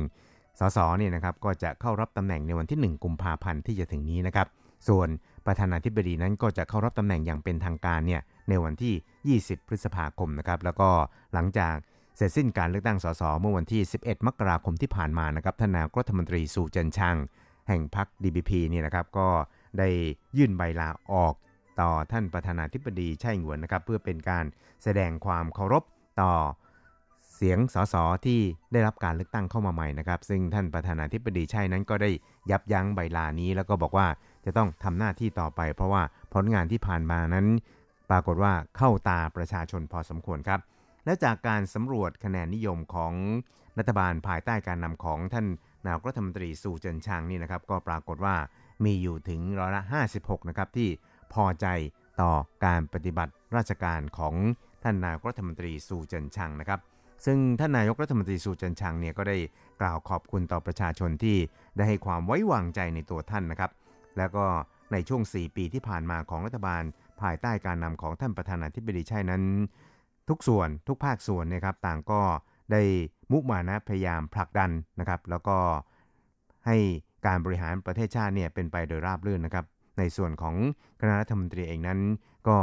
[0.59, 4.47] สสเนี่ยนะครับก็จะเข้ารับตำแหน่งในวันที่ 1 กุมภาพันธ์ที่จะถึงนี้นะครับ
[4.89, 5.09] ส่วน
[5.47, 10.89] ประธานาธิบดีนั้นก็จะเข้ารับตำแหน่งอย่างเป็นทางการเนี่ยในวันที่ 20 พฤษภาคมนะครับ แล้วก็
[11.35, 11.75] หลังจาก
[12.17, 17.17] เสร็จสิ้นการเลือกตั้งสสเมื่อวันที่ 11 มกราคมที่ผ่านมานะครับท่านนายกรัฐมนตรีสูเจินชาง
[17.69, 19.29] แห่งพรรค DBP นี่นะครับก็
[19.79, 19.89] ได้
[20.37, 21.35] ยื่นใบลาออก
[21.81, 24.45] ต่อท่านประธานาธิบดีไช่หงวนนะครับเพื่อเป็นการ
[24.83, 25.85] แสดงความเคารพ
[26.21, 26.33] ต่อ
[27.35, 27.95] เสียงสส
[28.27, 28.41] ที่
[28.73, 32.11] ได้รับการเลือกตั้งเข้ามาใหม่นะครับ ซึ่งท่านประธานาธิบดีไช่นั้นก็ได้
[32.51, 34.07] ยับยั้งใบลานี้ แล้วก็บอกว่า
[34.45, 36.03] จะต้องทำหน้าที่ต่อไป เพราะว่า
[36.35, 37.47] ผลงานที่ผ่านมานั้น
[38.11, 40.61] ปรากฏว่าเข้าตาประชาชนพอสมควรครับ
[41.05, 43.13] และจากการสำรวจคะแนนนิยมของ
[43.79, 45.47] รัฐบาลภายใต้การนำของท่าน
[45.87, 48.35] นายกรัฐมนตรีสู่เจินชางนี่นะครับ ก็ปรากฏว่า
[48.85, 49.83] มีอยู่ถึงร้อยละ
[50.17, 50.89] 56 นะครับ ที่
[51.33, 51.67] พอใจ
[52.21, 52.33] ต่อ
[52.65, 54.35] การปฏิบัติราชการของ
[54.85, 56.81] ท่านนายกรัฐมนตรีสู่เจินชางนะครับ
[57.25, 59.37] ซึ่งท่านนายกรัฐมนตรีสู่เจินชางเนี่ยก็ได้
[59.81, 61.37] กล่าวขอบคุณต่อประชาชนที่
[61.77, 63.71] ได้ให้ความไว้วางใจในตัวท่านนะครับ
[64.19, 64.45] แล้วก็
[64.93, 66.83] ในช่วง 4 ปีที่ผ่านมาของรัฐบาล
[67.21, 69.43] ภายใต้การนำของท่านประธานาธิบดีใช่นั้น
[70.29, 72.21] ทุกส่วนทุกภาคส่วนนะครับต่างก็
[72.73, 72.83] ได้
[73.33, 74.71] มุมานะพยายามผลักดัน
[75.01, 75.59] นะครับ แล้วก็
[76.67, 76.77] ให้
[77.27, 79.67] การบริหารประเทศชาติเนี่ยเป็นไปโดยราบรื่นนะครับ
[79.99, 80.55] ในส่วนของ
[81.01, 82.01] คณะรัฐมนตรีเองนั้น
[82.49, 82.59] ก็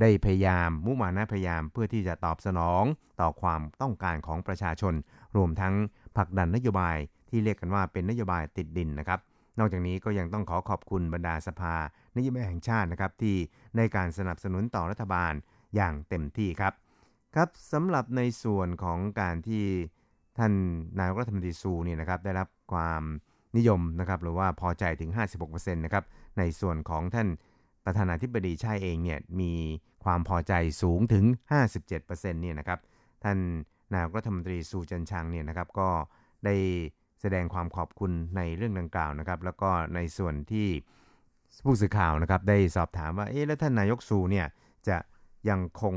[0.00, 2.84] ได้พยายามมุมานะพยายามเพื่อที่จะตอบสนอง
[3.20, 4.94] ต่อความต้องการของประชาชน
[5.36, 5.74] รวมทั้ง
[6.16, 6.96] ผลักดันนโยบาย
[7.30, 9.20] ที่เรียกกันว่าเป็นนโยบายติดดินนะครับ
[9.58, 11.74] นอกจากนี้ก็ยังต้องขอขอบคุณบรรดาสภา
[12.16, 13.36] นโยบายแห่งชาตินะครับที่
[13.76, 15.32] ในการสนับสนุนต่อรัฐบาล
[15.76, 16.72] อย่างเต็มที่ครับ
[17.36, 19.64] ครับสำหรับในส่วนของการที่
[20.38, 20.52] ท่าน
[20.98, 23.02] นายกรัฐมนตรีซูเนี่ยนะครับได้รับความ
[23.56, 25.10] นิยมนะครับหรือว่าพอใจถึง
[25.42, 26.04] 56%นะครับ
[26.38, 27.28] ในส่วนของท่าน
[27.84, 29.52] ประธานาธิบดีชายเองเนี่ยมี
[30.04, 31.24] ความพอใจสูงถึง
[31.82, 32.80] 57%เนี่ยนะครับ
[33.24, 33.38] ท่าน
[33.92, 35.88] นายกรัฐมนตรีซูจินชางเนี่ยนะครับก็
[36.44, 36.54] ได้
[37.20, 40.68] แสดงความขอบคุณในเรื่องดังกล่าวนะครับแล้วก็ในส่วนที่
[41.64, 44.46] ผู้สื่อข่าวนะครับได้สอบถามว่าเอ๊ะแล้วท่านนายกซูเนี่ย
[44.88, 44.96] จะ
[45.48, 45.94] ยังคง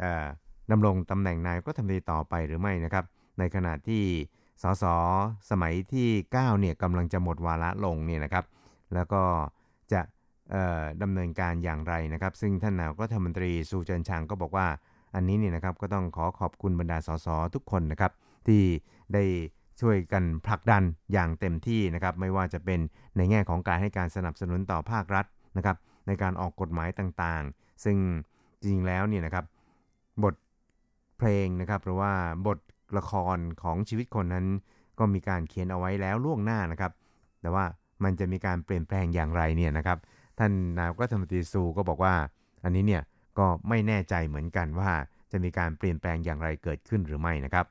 [0.00, 0.28] เอ่อ
[0.70, 3.04] ดำรงตำแหน่งนายกรัฐมนตรีต่อไปหรือไม่นะครับ
[3.38, 4.02] ในขณะที่
[4.62, 4.84] สส
[5.50, 6.08] สมัยที่
[6.38, 8.44] 9เนี่ยกำลังจะหมดวาระลงเนี่ยนะครับ
[8.94, 9.22] แล้วก็
[9.92, 10.00] จะ
[11.02, 14.66] ดำเนินการอย่างไรนะครับ ซึ่งท่านนายกรัฐมนตรีสูเจินชางก็บอกว่า
[15.14, 18.12] อันนี้เนี่ยนะครับก็ต้องขอขอบคุณบรรดาสสทุกคนนะครับ
[18.48, 18.62] ที่
[19.14, 19.24] ได้
[19.80, 22.80] ช่วยกันผลักดันอย่างเต็มที่นะครับ ไม่ว่าจะเป็น
[23.16, 27.96] ในแง่ของการให้การสนับสนุนต่อภาครัฐนะครับ ในการออกกฎหมายต่างๆ ซึ่ง
[28.60, 29.44] จริงๆแล้วเนี่ยนะครับ
[30.24, 30.34] บท
[31.18, 32.12] เพลงนะครับ หรือว่า
[32.46, 32.58] บท
[32.98, 34.46] ละครของชีวิตคนนั้น
[34.98, 36.92] ก็มีการเขียนเอาไว้แล้วล่วงหน้านะครับ
[37.40, 37.64] แต่ว่า
[38.04, 39.98] มันจะมีการเปลี่ยนแปลงอย่างไรเนี่ยนะครับ
[40.38, 42.14] ท่านนายกรัฐมนตรีซูก็บอกว่า
[42.64, 43.02] อันนี้เนี่ย
[43.38, 44.90] ก็ไม่แน่ใจเหมือนกันว่า
[45.32, 47.66] จะมีการเปลี่ยนแปลงอย่างไรเกิดขึ้นหรือไม่นะครับ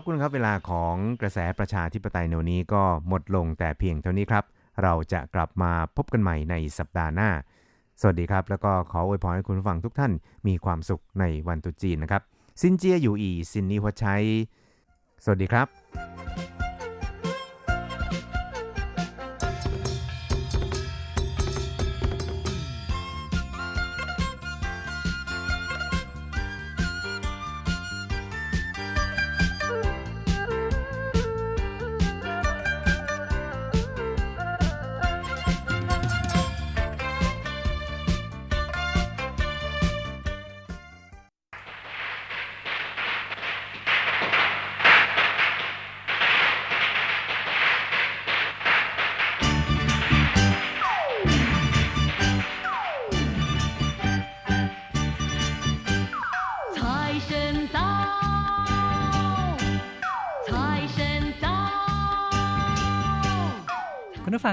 [0.00, 4.44] ครับคุณครับเวลาของกระแสประชาธิปไตยในวันนี้ก็หมดลงแต่เพียงเท่านี้ครับ
[4.82, 7.30] เราจะกลับมาพบกันใหม่ในสัปดาห์หน้า
[8.00, 10.12] สวัสดีครับ แล้วก็ขออวยพรให้คุณผู้ฟังทุกท่าน
[10.46, 12.22] มีความสุขในวันตรุษจีนนะครับ
[12.60, 14.16] ซินเจียอยู่อี ซินนีหัวใช้
[15.24, 15.66] สวัสดีครับ《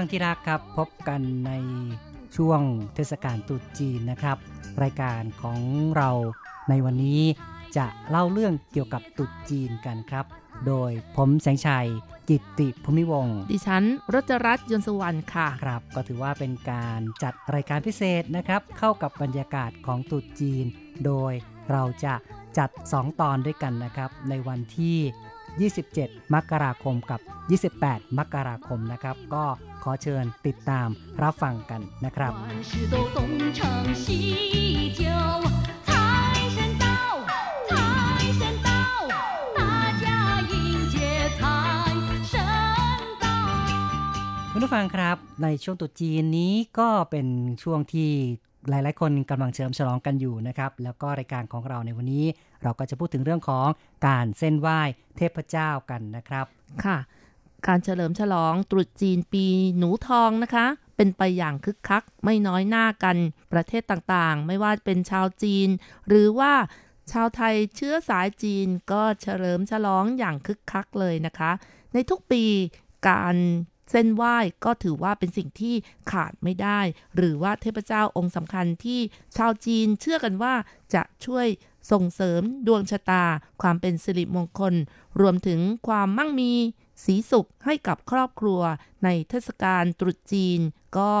[0.06, 1.52] ังที่รักครับพบกันใน
[2.36, 2.60] ช่วง
[2.94, 4.36] เทศกาลตรุษจีนนะครับ
[4.82, 5.60] รายการของ
[5.96, 6.10] เรา
[6.68, 7.22] ในวันนี้
[7.76, 10.24] จะเล่าเรื่องเกี่ยวกับตรุษจีนกันครับ
[10.66, 11.88] โดยผมแสงชัย
[12.28, 13.84] กิตติภูมิวงศ์ดิฉัน
[14.14, 20.64] รจรัตน์ยนต์สวรรณค่ะ ครับก็ถือว่าเป็นการจัดรายการพิเศษนะครับ เข้ากับบรรยากาศของตรุษจีน
[21.04, 21.32] โดย
[21.70, 22.14] เราจะ
[22.58, 24.98] จัด 2 ตอนด้วยกันนะครับ ในวันที่
[25.82, 27.20] 27 มกราคมกับ
[27.70, 29.44] 28 มกราคมนะครับ ก็
[29.84, 30.88] ขอเชิญติดตาม
[31.22, 32.32] รับฟังกันนะครับ
[44.52, 47.26] คุณผู้ฟังครับ ในช่วงตุจีนนี้ก็เป็น
[47.62, 48.10] ช่วงที่
[48.70, 52.24] หลาย ๆ คนกำลังเฉลิมฉลองกันอยู่นะครับ แล้วก็รายการของเราในวันนี้
[52.62, 53.66] เราก็จะพูดถึงเรื่องของ
[54.06, 54.80] การเส้นไหว้
[55.16, 56.46] เทพเจ้ากันนะครับ
[56.84, 56.96] ค่ะ
[57.66, 59.46] การเฉลิมฉลองตรุษจีนปี
[59.78, 63.16] หนูทองนะคะ เป็นไปอย่างคึกคักไม่น้อยหน้ากัน
[63.52, 65.68] ประเทศต่างๆ ไม่ว่าเป็นชาวจีน
[66.08, 66.52] หรือว่า
[67.12, 71.50] ชาวไทยเชื้อสายจีนก็เฉลิมฉลองอย่างคึกคักเลยนะคะ
[71.92, 72.44] ในทุกปี
[73.08, 73.36] การ
[73.90, 75.74] เส้นไหว้ก็ถือว่าเป็นสิ่งที่
[76.10, 76.80] ขาดไม่ได้
[77.16, 79.00] หรือว่าเทพเจ้าองค์สำคัญที่
[79.36, 80.54] ชาวจีนเชื่อกันว่า
[80.94, 81.46] จะช่วย
[81.90, 83.24] ส่งเสริมดวงชะตา
[83.62, 84.74] ความเป็นสิริมงคล
[85.20, 86.52] รวมถึงความมั่งมี
[87.04, 88.60] สีสุขให้กับครอบครัว
[89.04, 90.60] ในเทศกาลตรุษจีน
[90.98, 91.12] ก็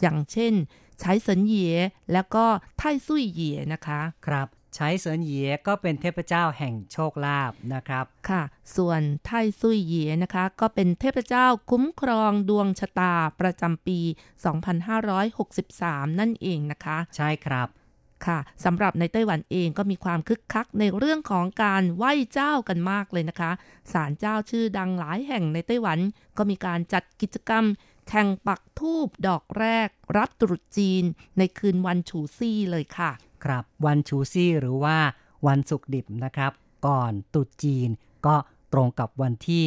[0.00, 0.54] อย่างเช่น
[1.00, 1.76] ใช้เสินเหย
[2.12, 2.44] แล้วก็
[2.78, 8.42] ไท่ซุยเหยนะคะ ครับใช้เซินเหยก็เป็นเทพเจ้าแห่งโชคลาภนะครับ ค่ะ
[8.76, 14.00] ส่วนไท่ซุยเหยนะคะ ก็เป็นเทพเจ้าคุ้มครองดวงชะตาประจำปี
[15.24, 17.68] 2563 นั่นเองนะคะ ใช่ครับ
[18.26, 23.50] ค่ะสำหรับในไต้หวันเองก็มีความคึกคักในเรื่องของการไหว้เจ้ากันมากเลยนะคะ
[23.92, 25.98] ศาลเจ้าชื่อดังหลายแห่งในไต้หวัน
[26.38, 27.64] ก็มีการจัดกิจกรรม
[28.08, 31.04] แข่งปักทูบดอกแรก รับตรุษจีน
[31.38, 33.10] ในคืนวันฉูซี่เลยค่ะ
[33.44, 34.98] ครับวันชูซี่หรือว่า
[35.46, 36.52] วันศุกดิบนะครับ
[36.86, 37.88] ก่อนตรุษจีน
[38.26, 38.36] ก็
[38.72, 39.64] ตรงกับวันที่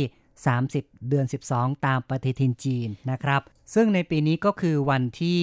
[0.54, 1.26] 30 เดือน
[1.56, 3.42] 12 ตามปฏิทินจีนนะครับ
[3.74, 5.42] ซึ่งในปีนี้ก็คือวันที่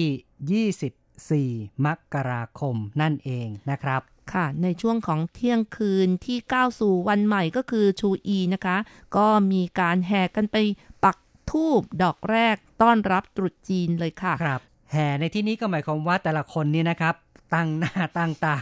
[1.25, 4.01] 24มกราคมนั่นเองนะครับ
[4.33, 8.77] ค่ะ ในช่วงของเที่ยงคืนที่ก้าวสู่วันใหม่ก็คือชูอีนะคะ
[9.17, 10.57] ก็มีการแห่กันไป
[11.03, 11.17] ปัก
[11.49, 14.61] ทูบดอกแรกต้อนรับตรุษจีนเลยค่ะครับ
[14.91, 17.15] แห่ในที่นี้ก็หมายความว่าแต่ละคนนี่นะครับ
[17.53, 18.55] ตั้งหน้าตั้งตา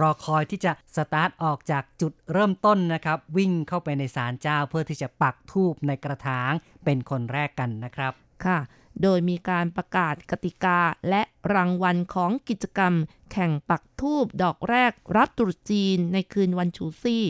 [0.00, 6.52] รอคอยที่จะสตาร์ทออกจากจุดเริ่มต้นนะครับ วิ่งเข้าไปในศาลเจ้าเพื่อที่จะปักทูบในกระถาง
[6.84, 8.12] เป็นคนแรกกันนะครับ
[8.44, 8.58] ค่ะ
[9.02, 10.78] โดยมีการประกาศกติกา
[11.08, 11.22] และ
[11.54, 12.94] รางวัลของกิจกรรม
[13.32, 17.24] แข่งปักทูบดอกแรกรับตรุษจีนในคืนวันชูซี่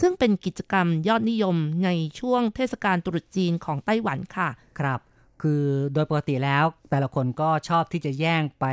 [0.00, 1.90] ซึ่งเป็นกิจกรรมยอดนิยมใน
[2.20, 4.48] ช่วงเทศกาลตรุษจีนของไต้หวันค่ะ
[4.80, 5.00] ครับ
[5.42, 5.62] คือ
[5.92, 8.66] โดยปกติแล้ว แต่ละคนก็ชอบที่จะแย่งไป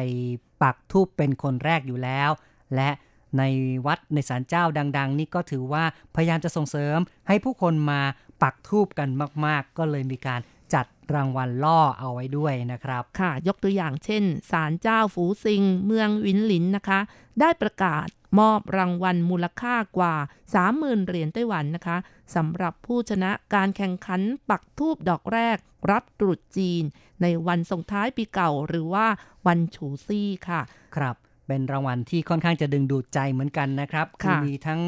[0.62, 2.30] ปักทูบเป็นคนแรกอยู่แล้ว
[2.76, 2.90] และ
[3.38, 3.44] ใน
[3.86, 4.64] วัดในศาลเจ้า
[4.98, 5.84] ดัง ๆ นี่ก็ถือว่า
[6.16, 8.02] พยายามจะส่งเสริมให้ผู้คนมา
[8.44, 9.10] ปักทูบกัน
[9.46, 10.40] มาก ๆ ก็เลยมีการ
[10.74, 17.00] จัดรางวัลล่อเอาไว้ด้วยนะครับ ค่ะ ยกตัวอย่างเช่นศาลเจ้าฝูซิง เมืองวินหลินนะคะ
[17.40, 18.08] ได้ประกาศ
[18.40, 20.16] มอบรางวัลมูลค่ากว่า
[20.62, 21.98] 30,000 เหรียญไต้หวันนะคะ
[22.36, 25.58] สำหรับผู้ชนะการแข่งขันปักทูบดอกแรก
[25.92, 26.84] รับตรุษจีน
[27.22, 29.08] ในวันส่งท้ายปีเก่าหรือว่า
[29.48, 30.62] วันฉูซี่ค่ะ
[30.96, 31.16] ครับ
[31.48, 34.82] เป็นรางวัลที่ค่อนข้างจะดึงดูดใจเหมือนกันนะครับค่ะมีทั้ง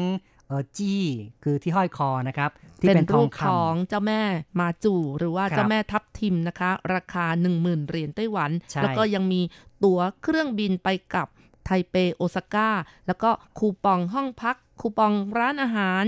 [0.48, 1.02] เออจี้
[1.42, 4.22] คือที่ห้อยคอนะครับ ที่เป็นเป็นทรูองปคของเจ้าแม่
[4.60, 7.26] มาจู่หรือว่าครับเจ้าแม่ทับทิมนะคะ ราคา
[7.56, 9.40] 10,000เหรียญไต้หวันใช่แล้วก็ยังมี
[9.84, 11.26] ตั๋วเครื่องบินไปกับ
[11.64, 12.70] ไทเปโอซาก้า
[13.06, 16.04] แล้วก็คูปองห้องพัก คูปองร้านอาหาร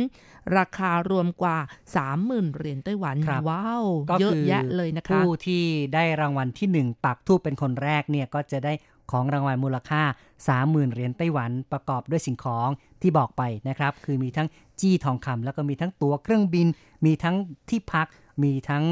[0.58, 1.58] ราคารวมกว่า
[2.06, 5.64] 30,000เหรียญไต้หวันครับว้าวก็เยอะคือแยะเลยนะคะ ผู้ที่
[5.94, 8.72] ได้รางวัลที่หนึ่งปักทูบเป็นคนแรกเนี่ยก็จะได้
[9.10, 10.02] ของรางวัลมูลค่า
[10.48, 12.68] 30,000 เหรียญไต้หวันประกอบด้วยสิ่งของ
[13.02, 14.48] ที่บอกไปนะครับ คือมีทั้ง
[14.80, 16.66] จี้ทองคำแล้วก็มีทั้งตั๋วเครื่องบิน
[17.04, 17.36] มีทั้ง
[17.68, 18.06] ที่พัก
[18.42, 18.84] มีทั้ง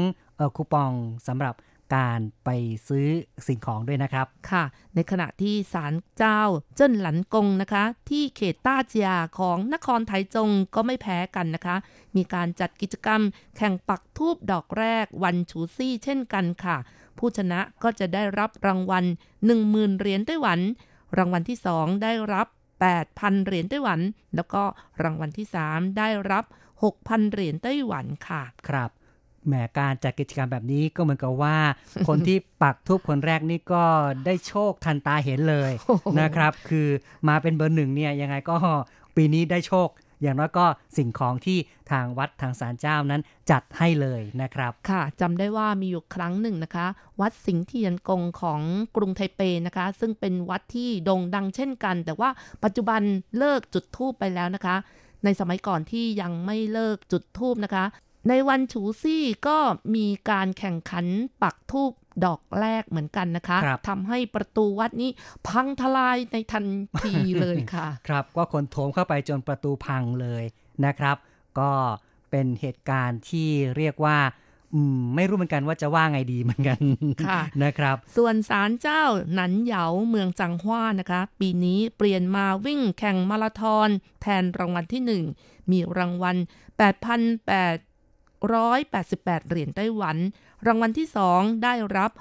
[0.55, 0.91] คูปอง
[1.27, 1.55] สำหรับ
[1.95, 2.49] การไป
[2.87, 3.07] ซื้อ
[3.47, 4.63] สิ่งของด้วยนะครับ ค่ะ
[4.95, 6.41] ในขณะที่ศาลเจ้า
[6.75, 9.09] เจิ้นหลันกงนะคะ ที่เขตต้าเจีย
[9.39, 11.75] ของนครไทจงก็ไม่แพ้กันนะคะ
[12.15, 13.21] มีการจัดกิจกรรม
[13.57, 16.77] แข่งปักทูบดอกแรกวันฉูซี่เช่นกันค่ะ
[17.19, 19.05] ผู้ชนะก็จะได้รับรางวัล
[19.51, 20.59] 10,000 เหรียญไต้หวัน
[21.17, 22.47] รางวัลที่ 2 ได้รับ
[22.97, 23.99] 8,000 เหรียญไต้หวัน
[24.35, 24.63] แล้วก็
[25.03, 26.45] รางวัลที่ 3 ได้รับ
[26.87, 28.89] 6,000 เหรียญไต้หวันค่ะ ครับ
[29.45, 31.57] แหมการจัดกิจกรรมแบบนี้ก็เหมือนกับว่า
[32.07, 33.83] คนที่ปักทูบคนแรกนี่ก็
[34.25, 35.71] ได้โชคทันตาเห็นเลย
[36.19, 36.87] นะครับ คือ
[37.27, 38.55] มาเป็นเบอร์หนึ่งเนี่ยยังไงก็
[39.15, 39.89] ปีนี้ได้โชค
[40.21, 40.65] อย่างน้อยก็
[40.97, 41.57] สิ่งของที่
[41.91, 46.87] ทางวัดทางศาลเจ้านั้นจัดให้เลยนะครับ ค่ะจำได้ว่ามีอยู่ครั้งหนึ่งนะคะ
[47.21, 48.61] วัดสิงห์เทียนกงของ
[48.95, 52.29] กรุงไทเปนะคะ ซึ่งเป็นวัดที่โด่งดังเช่นกัน แต่ว่า
[52.63, 53.01] ปัจจุบัน
[53.37, 54.75] เลิกจุดธูปไปแล้วนะคะ
[55.23, 57.85] ในสมัยก่อนที่ยังไม่เลิกจุดธูปนะคะ
[58.29, 59.57] ในวันฉูซี่ก็
[59.95, 61.05] มีการแข่งขัน
[61.41, 61.91] ปักธูป
[62.25, 65.09] ดอกแรกเหมือนกันนะคะครับทำให้ประตูวัดนี้
[65.47, 66.65] พังทลายในทัน
[67.03, 70.43] ทีเลยค่ะ ครับก็คนโถมเข้าไปจนประตูพังเลย
[70.85, 71.17] นะครับ
[71.59, 71.71] ก็
[72.31, 74.17] เป็นเหตุการณ์ที่เรียกว่า
[74.73, 76.79] อืมไม่รู้เหมือนกันว่าจะว่าไงดีเหมือนกัน
[77.27, 79.03] ค่ะนะครับ ส่วนศาลเจ้า
[79.33, 83.89] หนันเหยาเมืองจังหว้านะคะ ปีนี้เปลี่ยนมาวิ่งแข่งมาราธอน
[84.21, 85.01] แทนรางวัลที่
[85.41, 86.37] 1มีรางวัล
[86.77, 90.17] 8,888 เหรียญไต้หวัน
[90.67, 92.11] รางวัลที่ 2 ได้รับ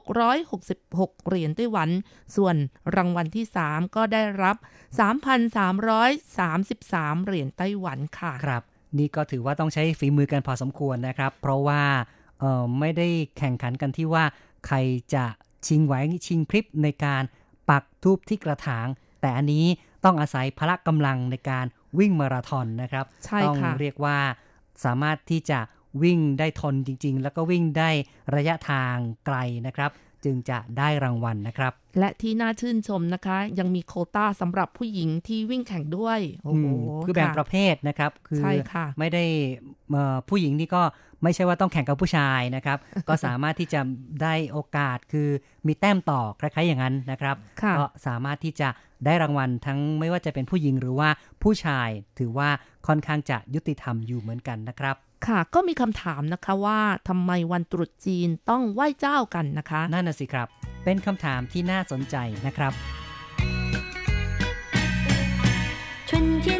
[0.00, 1.88] 6,666 เหรียญไต้หวัน
[2.36, 2.56] ส่วน
[2.96, 4.56] รางวัลที่ 3 ก็ได้รับ
[5.00, 8.62] 3,333 เหรียญไต้หวันค่ะ ครับ
[8.98, 11.82] นี่ก็ถือว่าต้องใช้ฝีมือกันพอสมควรนะครับ เพราะว่า
[12.40, 14.24] เอ่อไม่ได้แข่งขันกันที่ว่า
[14.66, 14.76] ใคร
[15.14, 15.24] จะ
[15.66, 15.94] ชิงไหว
[16.26, 17.22] ชิงพริบในการ
[17.70, 18.86] ปักทูบที่กระถาง
[19.20, 19.64] แต่อันนี้
[20.04, 21.66] ต้องอาศัยพละกำลังในการ
[21.98, 24.18] วิ่งมาราธอนนะครับใช่ต้องค่ะเรียกว่า
[24.84, 25.58] สามารถที่จะ
[26.02, 27.90] วิ่งได้ทนจริง ๆ แล้วก็วิ่งได้
[28.36, 29.36] ระยะทางไกล
[29.66, 29.92] นะครับ
[30.24, 36.70] จึงจะได้รางวัลนะครับ และที่น่าชื่นชมนะคะ ยังมีโควต้าสำหรับผู้หญิงที่วิ่งแข่งด้วยโอ้โหอื
[37.00, 39.24] มคือแบ่งค่ะประเภทนะครับ คือใช่ค่ะไม่ได้
[39.90, 40.82] เอ่อผู้หญิงนี่ก็
[41.22, 42.78] ไม่ใช่ว่าต้องแข่งกับผู้ชายนะครับ
[43.08, 43.80] ก็สามารถที่จะ
[44.22, 45.28] ได้โอกาสคือ
[45.66, 48.68] มีแต้มต่อคล้ายๆอย่างนั้นนะครับค่ะก็สามารถที่จะ
[49.04, 51.08] ได้รางวัลทั้งไม่ว่าจะเป็นผู้หญิงหรือว่า
[51.42, 52.48] ผู้ชายถือว่า
[52.86, 54.96] ค่อนข้างจะยุติธรรมอยู่เหมือนกันนะครับ
[55.26, 60.48] ค่ะก็มีคำถามนะคะว่าทำไมวันตรุษจีนต้องไหว้เจ้ากันนะคะ นั่นน่ะสิครับ
[60.84, 62.16] เป็นคำถามที่น่าสนใจ
[62.46, 62.72] นะครับ
[66.08, 66.10] 春
[66.44, 66.57] 天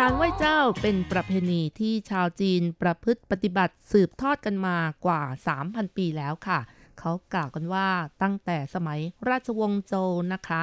[0.00, 4.76] การไหว้เจ้าเป็นประเพณีที่ชาวจีนประพฤติปฏิบัติสืบทอดกันมา
[5.06, 5.22] กว่า
[5.58, 6.58] 3,000 ปีแล้วค่ะ
[6.98, 7.88] เขากล่าวกันว่า
[8.22, 10.62] ตั้งแต่สมัยราชวงศ์โจวนะคะ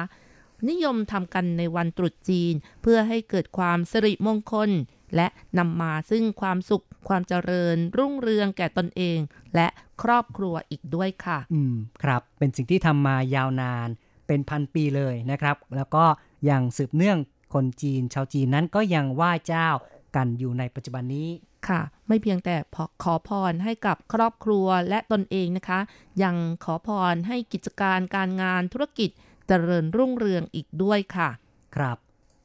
[0.68, 4.70] นิยมทำกันในวันตรุษจีนเพื่อให้เกิดความสิริมงคล
[5.16, 5.28] และ
[5.58, 9.18] นำมาซึ่งความสุขความเจริญ รุ่งเรืองแก่ตนเอง
[9.54, 9.68] และ
[10.02, 13.88] ครอบครัวอีกด้วยค่ะ อืมครับ เป็นสิ่งที่ทำมายาวนาน
[14.26, 16.04] เป็นพันปีเลยนะครับ แล้วก็
[16.50, 17.18] ยังสืบเนื่อง
[17.54, 19.68] คนจีนชาวจีนนั้นก็ยังไหว้เจ้า
[20.16, 21.28] กันอยู่ในปัจจุบันนี้
[21.68, 25.80] ค่ะ ไม่เพียงแต่พอขอพรให้กับครอบครัวและตนเองนะคะ
[26.22, 29.10] ยังขอพรให้กิจการการงานธุรกิจ
[29.46, 31.30] เจริญรุ่งเรืองอีกด้วยค่ะ
[31.76, 31.98] ครับ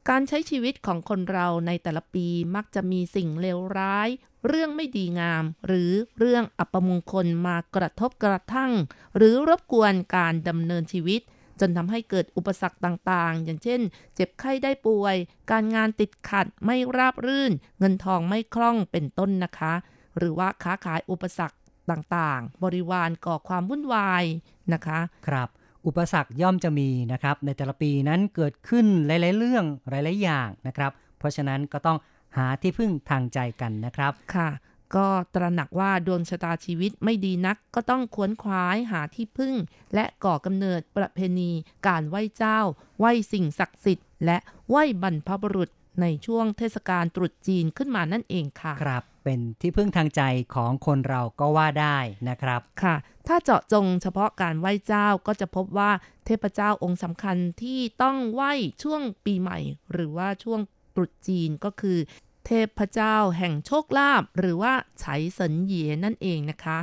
[0.08, 4.08] การใช้ชีวิตของคนเราในแต่ละปีมักจะมีสิ่งเลวร้าย
[4.46, 8.72] เรื่องไม่ดีงาม หรือเรื่องอัปมงคลมากระทบกระทั่ง
[9.16, 11.20] หรือรบกวนการดำเนินชีวิต
[11.60, 13.80] จนทำให้เกิดอุปสรรคต่างๆ อย่างเช่น
[14.14, 15.16] เจ็บไข้ได้ป่วย
[15.50, 19.72] การงานติดขัดไม่ราบรื่น เงินทองไม่คล่องเป็นต้นนะคะ
[20.18, 21.56] หรือว่าค้าขายอุปสรรค
[21.90, 24.24] ต่างๆ บริวารก่อความวุ่นวาย
[24.72, 24.98] นะคะ
[25.28, 25.48] ครับ
[25.86, 31.98] อุปสรรคย่อมจะมีนะครับ ในแต่ละปีนั้นเกิดขึ้นหลาย ๆ เรื่องหลาย ๆ อย่างนะครับ เพราะฉะนั้นก็ต้อง
[32.36, 34.48] หาที่พึ่งทางใจกันนะครับ ค่ะ
[34.96, 39.54] ก็ตระหนักว่าดวงชะตาชีวิตไม่ดีนักก็ต้องควนคว้ายหาที่พึ่ง
[39.94, 41.50] และก่อกำเนิดประเพณี
[41.86, 42.58] การไหว้เจ้า
[42.98, 44.38] ไหว้สิ่งศักดิ์สิทธิ์ และ
[44.68, 45.70] ไหว้บรรพบุรุษ
[46.00, 50.22] ในช่วงเทศกาลตรุษจีนขึ้นมานั่นเองค่ะ ครับ เป็นที่พึ่งทางใจ
[50.54, 52.96] ของคนเราก็ว่าได้นะครับค่ะ
[53.28, 55.90] ถ้าเจาะจงเฉพาะการไหว้เจ้าก็จะพบว่า
[56.26, 59.58] เทพเจ้าองค์สำคัญที่ต้องไหว้ช่วงปีใหม่
[59.92, 60.60] หรือว่าช่วง
[60.94, 61.98] ตรุษจีนก็คือ
[62.46, 65.74] เทพเจ้าแห่งโชคลาภหรือว่าไฉเสนเย
[66.04, 66.78] นั่นเองนะคะ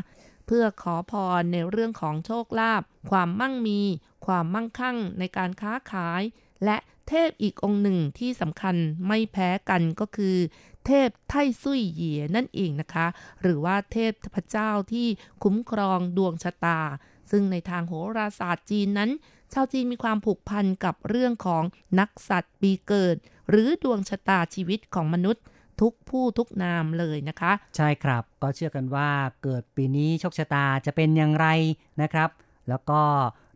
[0.45, 3.79] เพื่อขอพรในเรื่องของโชคลาภความมั่งมี
[4.25, 6.21] ความมั่งคั่งในการค้าขาย
[6.65, 6.77] และ
[7.07, 8.75] เทพอีกองค์หนึ่งที่สำคัญ
[9.07, 10.37] ไม่แพ้กันก็คือ
[10.85, 13.07] เทพไทซุยเหยียนั่นเองนะคะ
[13.41, 15.07] หรือว่าเทพพเจ้าที่
[15.43, 16.81] คุ้มครองดวงชะตา
[17.31, 19.11] ซึ่งในทางโหราศาสตร์จีนนั้น
[19.53, 21.63] ชาวจีนมีความผูกพันกับเรื่องของ
[21.99, 23.15] นักสัตว์ปีเกิด
[23.49, 25.43] หรือดวงชะตาชีวิตของมนุษย์
[25.81, 29.09] ทุกผู้ทุกนามเลยนะคะ ใช่ครับก็เชื่อกันว่า
[29.43, 31.47] เกิดปีนี้โชคชะตาจะเป็นอย่างไร
[32.01, 32.29] นะครับ
[32.69, 33.01] แล้วก็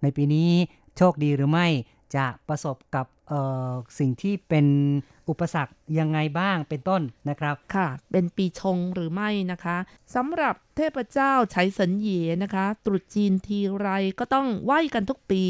[0.01, 0.51] ในปีนี้
[0.97, 1.67] โชคดีหรือไม่
[2.15, 4.67] จะประสบกับเอ่อสิ่งที่เป็น
[5.29, 9.77] อุปสรรคยังไงบ้างเป็นต้นนะครับ ค่ะ เป็นปีชงหรือไม่นะคะ
[10.15, 13.89] สำหรับเทพเจ้าไฉเสินเหยนะคะ ตรุษจีนทีไร
[14.19, 15.43] ก็ต้องไหว้กันทุกปี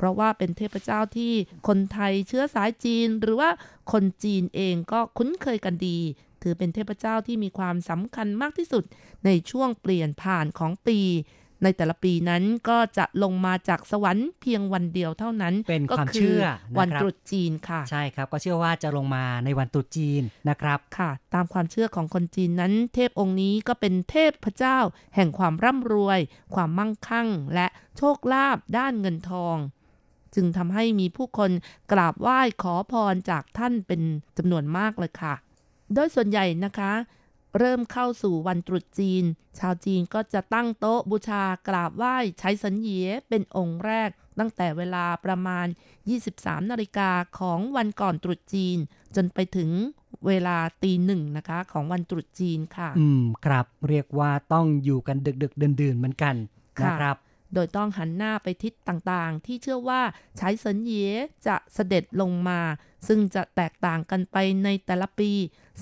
[0.00, 1.32] เพราะว่าเป็นเทพเจ้าที่
[1.68, 3.50] คนไทยเชื้อสายจีน หรือว่า
[3.92, 5.98] คนจีนเองก็คุ้นเคยกันดี
[6.42, 8.84] ถือเป็นเทพเจ้าที่มีความสำคัญมากที่สุด
[9.24, 10.98] ในช่วงเปลี่ยนผ่านของปี
[11.62, 24.78] ในแต่ละปีนั้นก็จะลงมาจากสวรรค์เพียงวันเดียวเท่านั้น เป็นก็ความคืเชื่อนะครับวันตรุษจีนค่ะ ใช่ครับ ก็เชื่อว่าจะลงมาในวันตรุษจีนนะครับค่ะ ตามความเชื่อของคนจีนนั้น เทพองค์นี้ก็เป็นเทพเจ้า
[25.14, 26.18] แห่งความร่ำรวย
[26.54, 29.56] ความมั่งคั่ง และโชคลาภด้านเงินทอง
[30.34, 31.50] จึงทำให้มีผู้คน
[31.92, 34.02] กราบไหว้ขอพรจากท่านเป็น
[34.38, 35.34] จำนวนมากเลยค่ะ
[35.94, 36.92] โดยส่วนใหญ่นะคะ
[37.58, 39.24] เริ่มเข้าสู่วันตรุษจีน
[39.58, 42.90] ชาวจีนก็จะตั้งโต๊ะบูชากราบไหว้ใช้สัญเย
[43.28, 45.66] เป็นองค์แรก ตั้งแต่เวลาประมาณ
[46.18, 48.78] 23นาฬิกาของวันก่อนตรุษจีน
[49.16, 49.70] จนไปถึง
[50.26, 56.34] เวลาตีหนึ่งนะคะ ของวันตรุษจีนค่ะ อืมครับเรียกว่าต้องอยู่กันดึกๆเดื่นๆเหมือนกัน
[56.78, 57.16] ค่ะนะครับ
[57.54, 60.00] โดยต้องหันหน้าไปทิศต่างๆ ที่เชื่อว่า
[60.38, 60.92] ใช้เสินเย
[61.46, 62.60] จะเสด็จลงมา
[63.06, 65.30] ซึ่งจะแตกต่างกันไปในแต่ละปี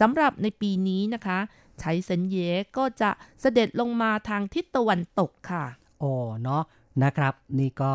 [0.00, 1.38] สำหรับในปีนี้นะคะ
[1.80, 2.36] ใช้เสินเย
[2.76, 3.10] ก็จะ
[3.40, 5.64] เสด็จลงมาทางทิศตะวันตกค่ะ
[6.00, 6.12] โอ้
[6.42, 6.62] เนาะ
[7.02, 7.92] นะครับ นี่ก็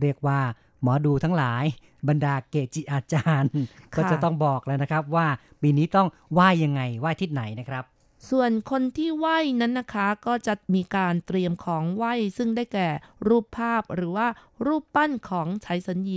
[0.00, 0.40] เรียกว่า
[0.82, 1.64] หมอดูทั้งหลาย
[2.08, 3.52] บรรดาเกจิอาจารย์
[3.96, 5.26] ก็จะต้องบอกแล้วนะครับว่า
[5.62, 7.84] ปีนี้ต้องไหว้ยังไงไหว้ทิศไหนนะครับ
[8.30, 12.88] ส่วนคนที่ไหว้นั้นนะคะก็จะมีการเตรียมของไหว้ซึ่งได้แก่
[13.28, 14.28] รูปภาพหรือว่า
[14.66, 16.12] รูปปั้นของไฉสันเย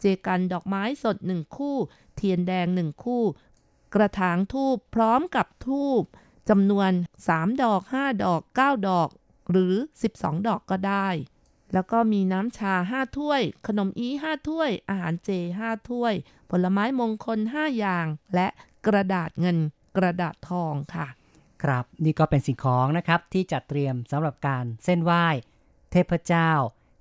[0.00, 1.76] เจกันดอกไม้สดหนึ่งคู่
[2.16, 3.22] เทียนแดงหนึ่งคู่
[3.94, 6.02] กระถางทูบพร้อมกับทูบ
[6.48, 6.90] จำนวน
[7.26, 9.08] 3 ดอก 5 ดอก 9 ดอก
[9.50, 9.74] หรือ
[10.10, 11.08] 12 ดอกก็ได้
[11.72, 15.30] แล้วก็มีน้ำชา 5 ถ้วย ขนมอี5ถ้วย อาหารเจ
[15.62, 16.14] 5 ถ้วย
[16.50, 18.48] ผลไม้มงคล 5 อย่าง และ
[18.86, 19.58] กระดาษเงิน
[19.96, 21.06] กระดาษทองค่ะ
[21.62, 25.26] ครับ นี่ก็เป็นสิ่งของนะครับที่จัดเตรียมสำหรับการเส้นไหว้
[25.92, 26.50] เทพเจ้า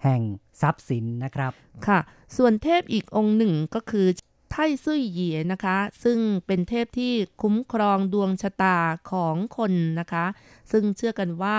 [0.03, 0.21] แห่ง
[0.61, 1.51] ทรัพย์สินนะครับ
[1.87, 1.99] ค่ะ
[2.37, 4.07] ส่วนเทพอีกองค์หนึ่งก็คือ
[4.51, 8.77] ไท่ซุยเหยียนะคะ ซึ่งเป็นเทพที่คุ้มครองดวงชะตา
[9.11, 10.25] ของคนนะคะ
[10.71, 11.57] ซึ่งเชื่อกันว่า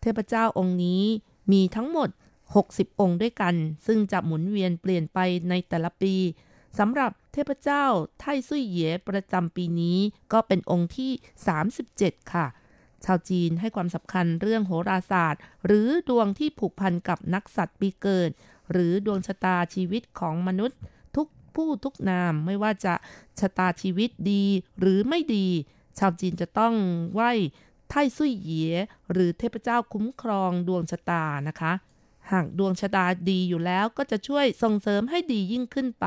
[0.00, 1.02] เทพเจ้าองค์นี้
[1.52, 2.08] มีทั้งหมด
[2.54, 3.54] 60 องค์ด้วยกัน
[3.86, 6.14] ซึ่งจะหมุนเวียนเปลี่ยนไปในแต่ละปี
[6.78, 7.84] สำหรับ เทพเจ้า
[8.20, 9.98] ไท่ซุยเหยียประจำปีนี้
[10.32, 11.12] ก็เป็นองค์ที่
[11.74, 12.46] 37 ค่ะ
[13.04, 18.30] ชาวจีนให้ความสำคัญเรื่องโหราศาสตร์ หรือดวงที่ผูกพันกับนักสัตว์ปีเกิด
[18.72, 20.78] หรือดวงชะตาชีวิตของมนุษย์
[21.16, 22.94] ทุกผู้ทุกนามไม่ว่าจะ
[23.40, 24.44] ชะตาชีวิตดี
[24.80, 25.46] หรือไม่ดี
[25.98, 26.74] ชาวจีนจะต้อง
[27.12, 27.32] ไหว้
[27.90, 28.74] ไท่ซุยเหยีย
[29.12, 31.72] หรือเทพเจ้าคุ้มครองดวงชะตานะคะ
[32.32, 36.06] หากดวงชะตาดีอยู่แล้วก็จะช่วยส่งเสริมให้ดียิ่งขึ้นไป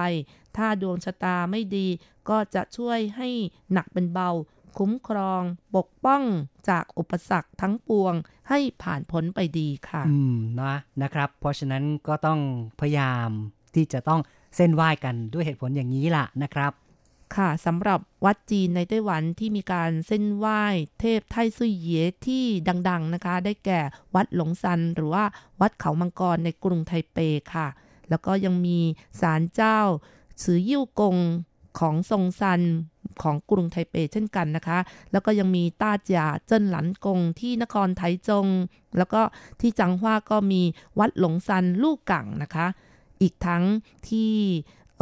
[0.58, 1.88] ถ้าดวงชะตาไม่ดี
[2.30, 3.30] ก็จะช่วยให้
[3.74, 4.30] หนักเป็นเบา
[4.78, 5.42] คุ้มครอง
[5.76, 6.24] ปกป้อง
[6.70, 8.14] จากอุปสรรคทั้งปวง
[8.50, 12.40] ให้ผ่านพ้นไปดีค่ะ อืมนะนะครับ เพราะฉะนั้นก็ต้อง
[12.80, 13.30] พยายาม
[13.76, 14.22] ที่จะต้อง
[14.56, 16.72] เส้นไหว้กันด้วยเหตุผลอย่างนี้ล่ะนะครับ
[17.36, 20.64] ค่ะสำหรับวัดจีนในไต้หวันที่มีการเส้นไหว้
[21.00, 21.90] เทพไทซุยเย
[22.26, 22.44] ที่
[22.90, 23.80] ดัง ๆนะคะ ได้แก่
[24.16, 25.24] วัดหลงซัน หรือว่า
[25.62, 27.18] วัดเขามังกรในกรุงไทเป
[27.54, 27.68] ค่ะ
[28.10, 28.80] แล้วก็ยังมี
[29.22, 29.80] ศาลเจ้า
[30.44, 31.18] ซือยิ่วกง
[31.80, 32.62] ของทรงซัน
[33.22, 34.80] ของกรุงไทเปเช่นกันนะคะ
[35.12, 38.48] แล้วก็ยังมีต้าจียเจิ้นหลันกงที่นครไถจง
[38.98, 39.22] แล้วก็
[39.60, 40.62] ที่จังหว้าก็มี
[41.00, 42.68] วัดหลงซันลูกกังนะคะ
[43.22, 43.64] อีกทั้ง
[44.10, 44.34] ที่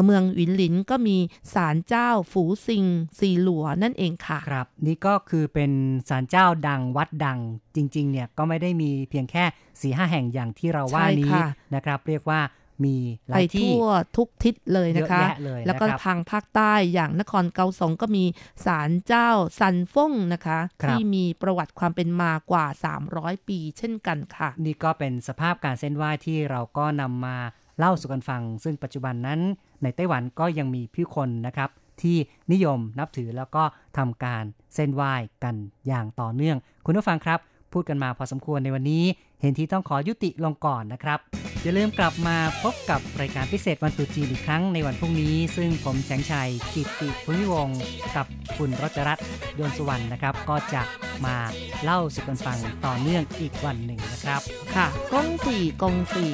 [0.04, 1.18] เมืองหวินหลินก็มี
[1.54, 2.86] ศาลเจ้าฝูซิง
[3.20, 5.72] ซีหลัวนั่นเองค่ะ ครับ นี่ก็คือเป็น
[6.10, 7.40] ศาลเจ้าดังวัดดัง
[7.76, 9.44] จริง ๆ เนี่ยก็ไม่ได้มีเพียงแค่
[9.82, 12.42] สีห้าแห่งอย่างที่เราว่าใช่นี้ค่ะนะครับ เรียกว่า
[12.86, 12.98] มี
[13.30, 18.26] หไปลายที่ทั่วทุกทิศเลยนะคะเยอะแยะเลยนะครับแล้วก็ทางภาคใต้อย่างนครเกาสงก็มี
[18.66, 19.30] ศาลเจ้า
[19.60, 22.66] ซันฟ่งนะคะครับที่มีประวัติความเป็นมากว่า
[23.08, 27.38] 300 ปีเช่นกันค่ะ นี่ก็เป็นสภาพการเส้นไหว้ที่เราก็นำมา
[27.80, 29.40] เล่าสู่กันฟัง ซึ่งปัจจุบันนั้น
[29.86, 31.70] ในไต้หวันก็ยังมีผู้คนนะครับ
[32.02, 32.18] ที่
[32.52, 33.64] นิยมนับถือแล้วก็
[33.98, 34.44] ทำการ
[34.76, 35.14] เส้นไหว้
[35.44, 35.56] กัน
[35.88, 37.40] อย่างต่อเนื่อง คุณผู้ฟังครับ
[37.74, 39.04] พูดกันมาพอสมควรในวันนี้
[39.42, 41.20] เห็นที่ต้องขอยุติลงก่อนนะครับ
[41.64, 47.80] อย่าลืมกลับมาพบกับรายการพิเศษวันตุจีนอีกครั้งในวันพรุ่งนี้ ซึ่งผมแสงชัยกิตติภูมิวงศ์
[48.16, 48.26] กับ
[48.58, 49.26] คุณรัชรัตน์
[49.58, 50.82] ดวนสุวรรณนะครับ ก็จะ
[51.26, 51.36] มา
[51.84, 54.42] เล่าสู่กันฟังต่อเนื่องอีกวันหนึ่งนะครับ
[54.76, 56.32] ค่ะกงสี่กงสี่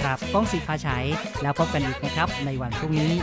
[0.00, 0.98] ครับก้องสีฟ้าใช้
[1.42, 3.14] แล้วพบกันอีกนะครับในวันพรุ่งนี้。